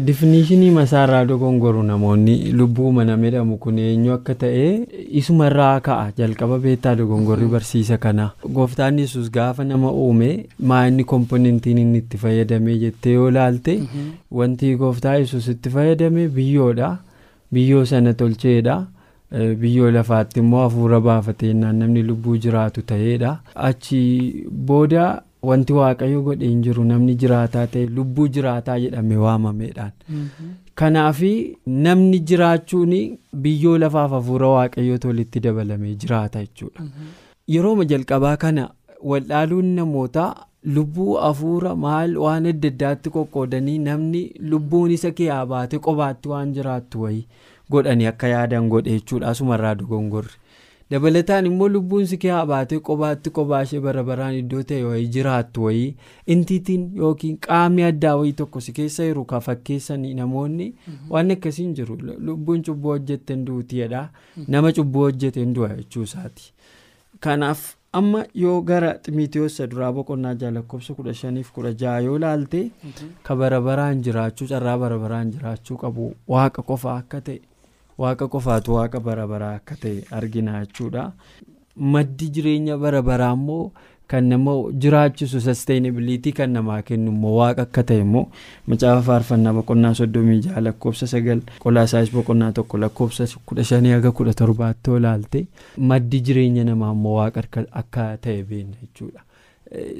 difinishinii 0.06 0.70
masaarraa 0.70 1.24
dogongoru 1.32 1.82
namoonni 1.82 2.52
lubbuu 2.52 2.92
mana 2.92 3.16
jedhamu 3.24 3.56
kun 3.58 3.78
eenyu 3.78 4.12
akka 4.14 4.34
ta'e 4.44 4.86
isumarraa 5.20 5.80
ka'a. 5.80 6.12
Jalqaba 6.18 6.58
beektaa 6.58 6.94
dogongorri 7.00 7.46
barsiisa 7.56 7.98
kana. 7.98 8.30
Gooftaan 8.58 8.98
yesus 8.98 9.30
gaafa 9.30 9.64
nama 9.64 9.90
uume 10.02 10.28
maa 10.70 10.82
inni 10.88 11.04
komponentiin 11.14 11.78
inni 11.84 11.98
itti 12.04 12.16
fayyadamee 12.24 12.78
jettee 12.84 13.12
yoo 13.18 13.30
laalte 13.38 13.74
wanti 14.40 14.74
gooftaa 14.84 15.14
yesus 15.22 15.48
itti 15.54 15.70
fayyadame 15.78 16.28
biyyoodha. 16.38 16.90
biyyoo 17.54 17.84
sana 17.88 18.12
tolcheedha. 18.20 18.74
Biyyoo 19.60 19.90
lafaatti 19.96 20.40
immoo 20.40 20.62
hafuura 20.62 20.98
baafatee 21.00 21.52
namni 21.58 22.02
lubbuu 22.08 22.36
jiraatu 22.44 22.82
ta'eedha. 22.90 23.30
Achi 23.68 24.00
booda 24.70 25.04
wanti 25.50 25.72
waaqayyo 25.76 26.22
godhe 26.28 26.46
hin 26.48 26.62
jiru 26.66 26.84
namni 26.88 27.14
jiraataa 27.22 27.66
ta'e 27.74 27.86
lubbuu 27.98 28.26
jiraataa 28.36 28.78
jedhame 28.84 29.16
waamameedhaan. 29.24 29.92
Kanaaf 30.80 31.20
namni 31.84 32.18
jiraachuun 32.30 32.94
biyyoo 33.46 33.78
lafaaf 33.84 34.10
hafuura 34.18 34.48
waaqayyootu 34.56 35.08
walitti 35.12 35.40
dabalamee 35.46 35.94
jiraata 36.04 36.40
jechuudha. 36.46 36.84
Yerooma 37.54 37.84
jalqabaa 37.94 38.36
kana 38.46 38.68
waldhaaluun 39.02 39.74
namootaa. 39.80 40.34
lubbuu 40.74 41.12
hafuura 41.22 41.72
maal 41.82 42.16
waan 42.20 42.46
adda 42.50 42.68
addaatti 42.72 43.10
qoqqoodanii 43.16 43.74
namni 43.82 44.22
lubbuun 44.52 44.90
isa 44.94 45.10
keessaa 45.18 45.44
baate 45.52 45.78
qobaatti 45.84 46.28
waan 46.32 46.54
jiraattu 46.56 47.02
wayii 47.02 47.20
godhanii 47.74 48.06
akka 48.10 48.28
yaadan 48.32 48.66
godhe 48.72 48.90
jechuudha 48.96 49.28
asumarraa 49.34 49.74
dogongorri 49.82 50.34
dabalataan 50.90 51.46
immoo 51.52 51.68
lubbuun 51.76 52.06
si 52.14 52.18
keessaa 52.24 52.46
baate 52.52 52.80
qobaatti 52.90 53.30
qobaashee 53.38 53.80
bara 53.86 54.04
baraan 54.10 54.34
iddoo 54.40 54.62
ta'e 54.72 54.82
wayii 54.88 55.06
jiraattu 55.18 55.64
wayii 55.68 55.94
intiitiin 56.36 56.90
yookiin 57.04 57.38
qaamni 57.48 57.86
addaa 57.92 58.16
wayii 58.24 58.32
tokko 58.42 58.60
si 58.68 58.72
keessa 58.80 59.06
jiru 59.12 59.24
ka 59.36 59.40
fakkeessanii 59.46 60.14
namoonni 60.24 60.70
waan 61.14 61.30
akkasiin 61.38 61.74
jiru 61.80 61.98
lubbuun 62.18 62.62
cubbuu 62.70 62.96
hojjette 62.96 63.36
duutiidha 63.46 64.04
nama 64.48 64.72
cubbuu 64.82 65.02
hojjete 65.08 65.46
du'a 65.54 65.74
jechuusaati 65.76 66.52
kanaaf. 67.20 67.75
Amma 67.92 68.24
yoo 68.34 68.60
gara 68.62 68.92
ximiitiyoos 69.04 69.60
duraa 69.70 69.92
boqonnaa 69.92 70.50
lakkoofsa 70.56 70.94
kudha 70.94 71.14
shaniif 71.14 71.52
kudha 71.52 71.72
jaha 71.72 72.00
yoo 72.06 72.18
laalte 72.18 72.70
ka 73.22 73.36
bara 73.36 73.60
baraan 73.60 74.02
jiraachuu 74.02 74.48
carraa 74.52 74.78
bara 74.78 74.98
baraan 74.98 75.30
jiraachuu 75.32 75.76
qabu 75.82 76.14
waaqa 76.28 76.62
qofa 76.62 76.96
akka 77.00 77.20
ta'e 77.20 77.40
waaqa 77.98 78.28
qofaatu 78.28 78.74
waaqa 78.78 79.00
bara 79.00 79.26
baraa 79.26 79.54
akka 79.58 79.74
ta'e 79.82 80.04
argina 80.10 80.60
jechuudha. 80.64 81.12
Maddi 81.76 82.28
jireenya 82.34 82.76
bara 82.78 83.02
baraa 83.02 83.32
immoo 83.32 83.72
kan 84.12 84.24
nama 84.30 84.52
jiraachisu 84.84 85.40
sasteenabiliitii 85.44 86.32
kan 86.38 86.50
namaa 86.56 86.78
kennu 86.88 87.10
immoo 87.12 87.34
waaqa 87.36 87.62
akka 87.68 87.82
ta'e 87.90 87.98
immoo 88.04 88.24
macaafa 88.72 89.02
faarfannaa 89.08 89.52
boqonnaa 89.58 89.94
soddomii 90.00 90.40
jaha 90.46 90.60
lakkoofsa 90.66 91.06
sagal 91.12 91.40
qolaasaayis 91.64 92.12
boqonnaa 92.16 92.50
tokko 92.58 92.78
lakkoofsa 92.84 93.26
kudha 93.52 93.64
shanii 93.70 93.92
haga 93.96 94.12
kudha 94.20 94.34
torbaatti 94.42 94.90
yoo 94.90 94.98
laalte 95.06 95.46
maddi 95.92 96.20
jireenya 96.28 96.64
namaa 96.70 96.92
immoo 96.98 97.14
waaqa 97.20 97.42
akka 97.82 98.04
ta'e 98.26 98.42
beekna 98.50 98.76
jechuudha. 98.82 99.20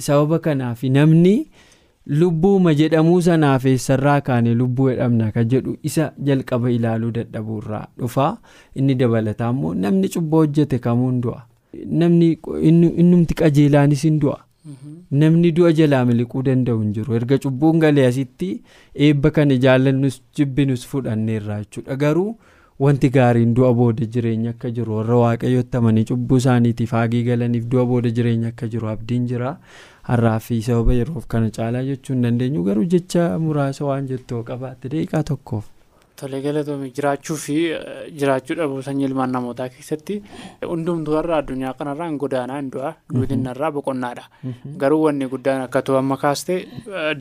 sababa 0.09 0.39
kanaaf 0.45 0.83
namni 0.99 1.35
lubbuuma 2.21 2.75
jedhamuu 2.81 3.21
sanaaf 3.29 3.65
eessarraa 3.73 4.21
kaane 4.31 4.55
lubbuu 4.61 4.89
jedhamna 4.91 5.33
kan 5.37 5.49
jedhu 5.53 5.77
isa 5.91 6.05
jalqaba 6.29 6.71
ilaaluu 6.77 7.11
dadhabuurraa 7.19 7.83
dhufaa 7.99 8.31
inni 8.75 8.95
dabalataa 9.01 9.51
immoo 9.57 9.75
namni 9.85 10.09
cubboo 10.15 10.39
hojjete 10.45 10.79
kamuun 10.85 11.21
du'a. 11.25 11.41
Namni 12.03 12.33
innumti 12.71 13.35
qajeelaanis 13.43 14.03
hin 14.09 14.19
du'a. 14.25 14.39
namni 15.21 15.51
du'a 15.57 15.71
jalaa 15.79 16.05
miliquu 16.07 16.43
danda'u 16.47 16.81
hin 16.83 16.93
jiru. 16.95 17.15
Erga 17.19 17.39
cubbuun 17.43 17.79
galee 17.85 18.07
asitti 18.07 18.49
eebba 19.09 19.31
kana 19.37 19.57
jaallannus 19.65 20.17
jibbinus 20.39 20.87
fudhanneerra 20.93 21.59
jechuudha 21.61 21.97
garuu 22.01 22.33
wanti 22.85 23.09
gaariin 23.17 23.53
du'a 23.59 23.71
booda 23.81 24.05
jireenya 24.17 24.51
akka 24.55 24.71
jiru 24.79 24.97
warra 24.97 25.17
waaqayyotti 25.21 25.77
amanii 25.81 26.05
cubbuu 26.11 26.37
isaaniitiif 26.43 26.91
haagii 26.99 27.23
galaniif 27.29 27.69
du'a 27.77 27.85
booda 27.93 28.11
jireenya 28.19 28.49
akka 28.55 28.69
jiru 28.75 28.89
abdiin 28.95 29.27
jira. 29.35 29.55
Har'aa 30.11 30.39
fi 30.49 30.61
sababa 30.71 30.95
yeroof 30.99 31.27
kana 31.37 31.51
caalaa 31.61 31.85
jechuu 31.93 32.15
hin 32.17 32.23
dandeenyu. 32.29 32.65
Garuu 32.71 32.85
jecha 32.97 33.31
muraasa 33.47 33.85
waan 33.93 34.07
jettoo 34.13 34.43
qabaatte 34.51 34.89
deeqaa 34.97 35.23
tokkoof. 35.33 35.65
Tolee 36.21 36.41
galatoomii 36.45 36.91
jiraachuu 36.97 37.37
fi 37.45 37.55
jiraachuu 38.21 38.55
dhabuu 38.61 38.83
sanyii 38.87 39.05
ilmaan 39.09 39.33
namootaa 39.37 39.69
keessatti 39.75 40.15
hundumtuu 40.71 41.17
har'a 41.19 41.37
addunyaa 41.43 41.73
kanarraa 41.81 42.09
godaanaa 42.23 42.57
hin 42.61 42.71
du'a 42.77 42.93
duutinarraa 43.15 43.71
boqonnaadha. 43.79 44.25
Garuu 44.83 45.03
wanni 45.07 45.29
guddaan 45.35 45.63
akka 45.67 45.83
ta'u 45.89 45.99
amma 46.01 46.17
kaaste 46.25 46.55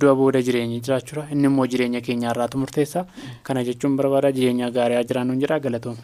du'a 0.01 0.15
booda 0.21 0.41
jireenyi 0.49 0.79
jiraachuudha 0.87 1.27
inni 1.35 1.47
immoo 1.51 1.67
jireenya 1.73 2.01
keenyaarraatu 2.09 2.57
murteessa 2.63 3.05
kana 3.43 3.63
jechuun 3.71 3.97
barbaada 4.01 4.31
jireenya 4.37 4.71
gaarii 4.79 5.03
jiraannuun 5.11 5.41
jedha 5.45 5.59
galatooma. 5.67 6.01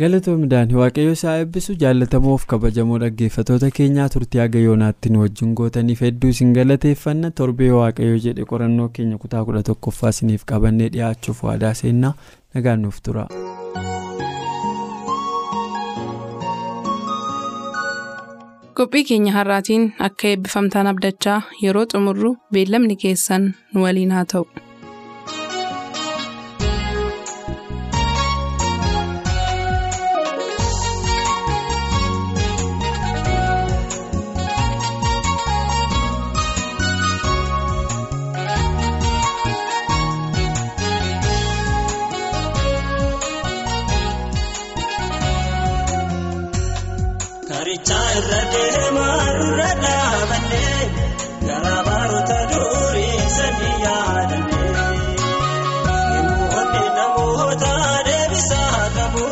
Galatoomidhaan 0.00 0.70
waaqayyo 0.80 1.12
isaa 1.16 1.34
eebbisu 1.42 1.74
jaallatamoof 1.82 2.44
kabajamoo 2.52 2.98
dhaggeeffatoota 3.02 3.70
keenyaa 3.78 4.08
turtii 4.14 4.42
haga 4.42 4.62
yoonaatti 4.66 5.12
nu 5.14 5.22
wajjin 5.24 5.54
gootaniif 5.60 6.02
hedduu 6.06 6.32
isin 6.36 6.54
galateeffanna 6.58 7.30
torbee 7.42 7.70
waaqayyo 7.78 8.18
jedhe 8.26 8.48
qorannoo 8.54 8.88
keenya 8.98 9.18
kutaa 9.26 9.44
kudha 9.50 9.62
tokkoffaa 9.70 10.14
isiniif 10.16 10.44
qabannee 10.54 10.88
dhiyaachuuf 10.98 11.44
waadaa 11.50 11.74
seennaa 11.84 12.14
nagaan 12.54 12.82
nuuf 12.86 13.02
tura. 13.08 13.26
qophii 18.78 19.04
keenya 19.10 19.32
har'aatiin 19.36 19.84
akka 20.06 20.28
eebbifamtaan 20.32 20.90
abdachaa 20.92 21.38
yeroo 21.64 21.86
xumurru 21.92 22.30
beellamni 22.56 22.96
keessan 23.04 23.44
nu 23.74 23.82
waliin 23.86 24.14
haa 24.16 24.24
ta'u. 24.32 24.44
Karichaa 47.70 48.06
irra 48.18 48.38
deemaa 48.52 49.26
dura 49.40 49.66
dhaabannee 49.82 50.86
garaa 51.48 51.82
baroota 51.88 52.38
durii 52.52 53.20
sanii 53.34 53.74
yaadannee 53.84 54.70
namoonni 55.84 56.82
namoota 56.96 57.70
deebisaa 58.08 58.80
qabu 58.96 59.24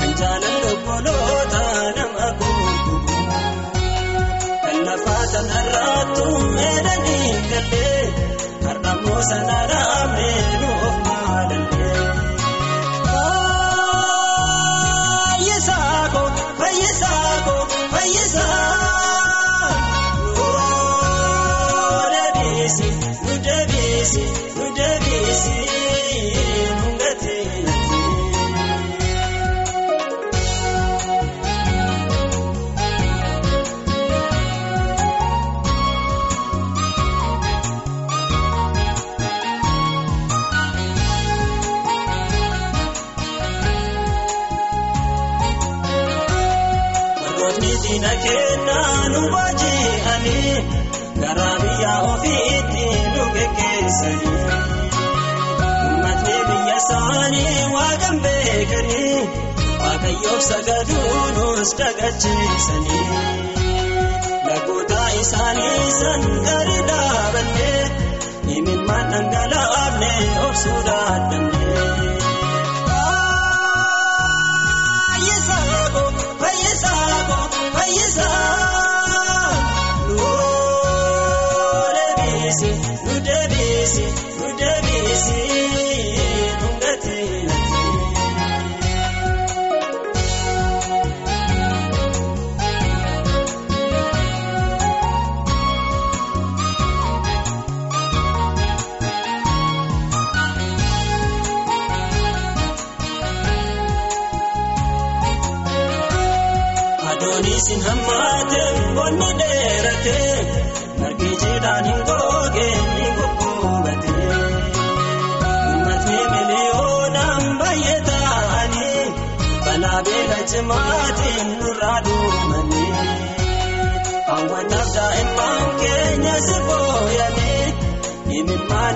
kan 0.00 0.12
jaalalli 0.22 0.72
obboloota 0.72 1.62
nama 2.00 2.26
guutuu 2.40 2.98
kan 4.64 4.78
lafaa 4.88 5.22
sanarraattu 5.34 6.26
meedanii 6.58 7.30
gallee 7.52 8.02
har'ammoo 8.66 9.22
sanarraamee 9.30 10.36
nuuf 10.42 10.60
maalallee. 10.60 10.61
Uummatni 55.84 56.36
biyya 56.48 56.76
isaanii 56.82 57.58
waaqan 57.74 58.16
beekanii 58.24 59.20
waaqayyoof 59.82 60.42
sagaduu 60.50 61.20
nus 61.36 61.70
dagachiisanii. 61.80 63.04
Lagoota 64.48 65.02
isaanii 65.22 65.86
san 66.00 66.22
gadi 66.48 66.78
dhaabannee 66.90 67.82
imimmaan 68.58 69.06
dhangalaafne 69.14 70.10
obsuu 70.46 70.80
dadhabnee. 70.88 71.61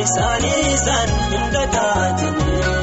Isaanii 0.07 0.77
san 0.85 1.09
hin 1.31 1.47
dagaatanii. 1.55 2.75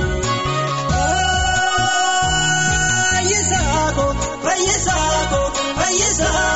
Fayyisaako 3.14 4.06
fayyisaako 4.46 5.42
fayyisaa 5.80 6.52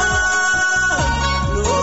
nuu 1.53 1.75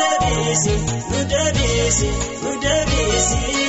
deebiisi 0.00 0.74
nu 1.10 1.20
deebiisi 1.32 2.08
nu 2.42 2.50
deebiisi 2.64 3.38
nu 3.56 3.63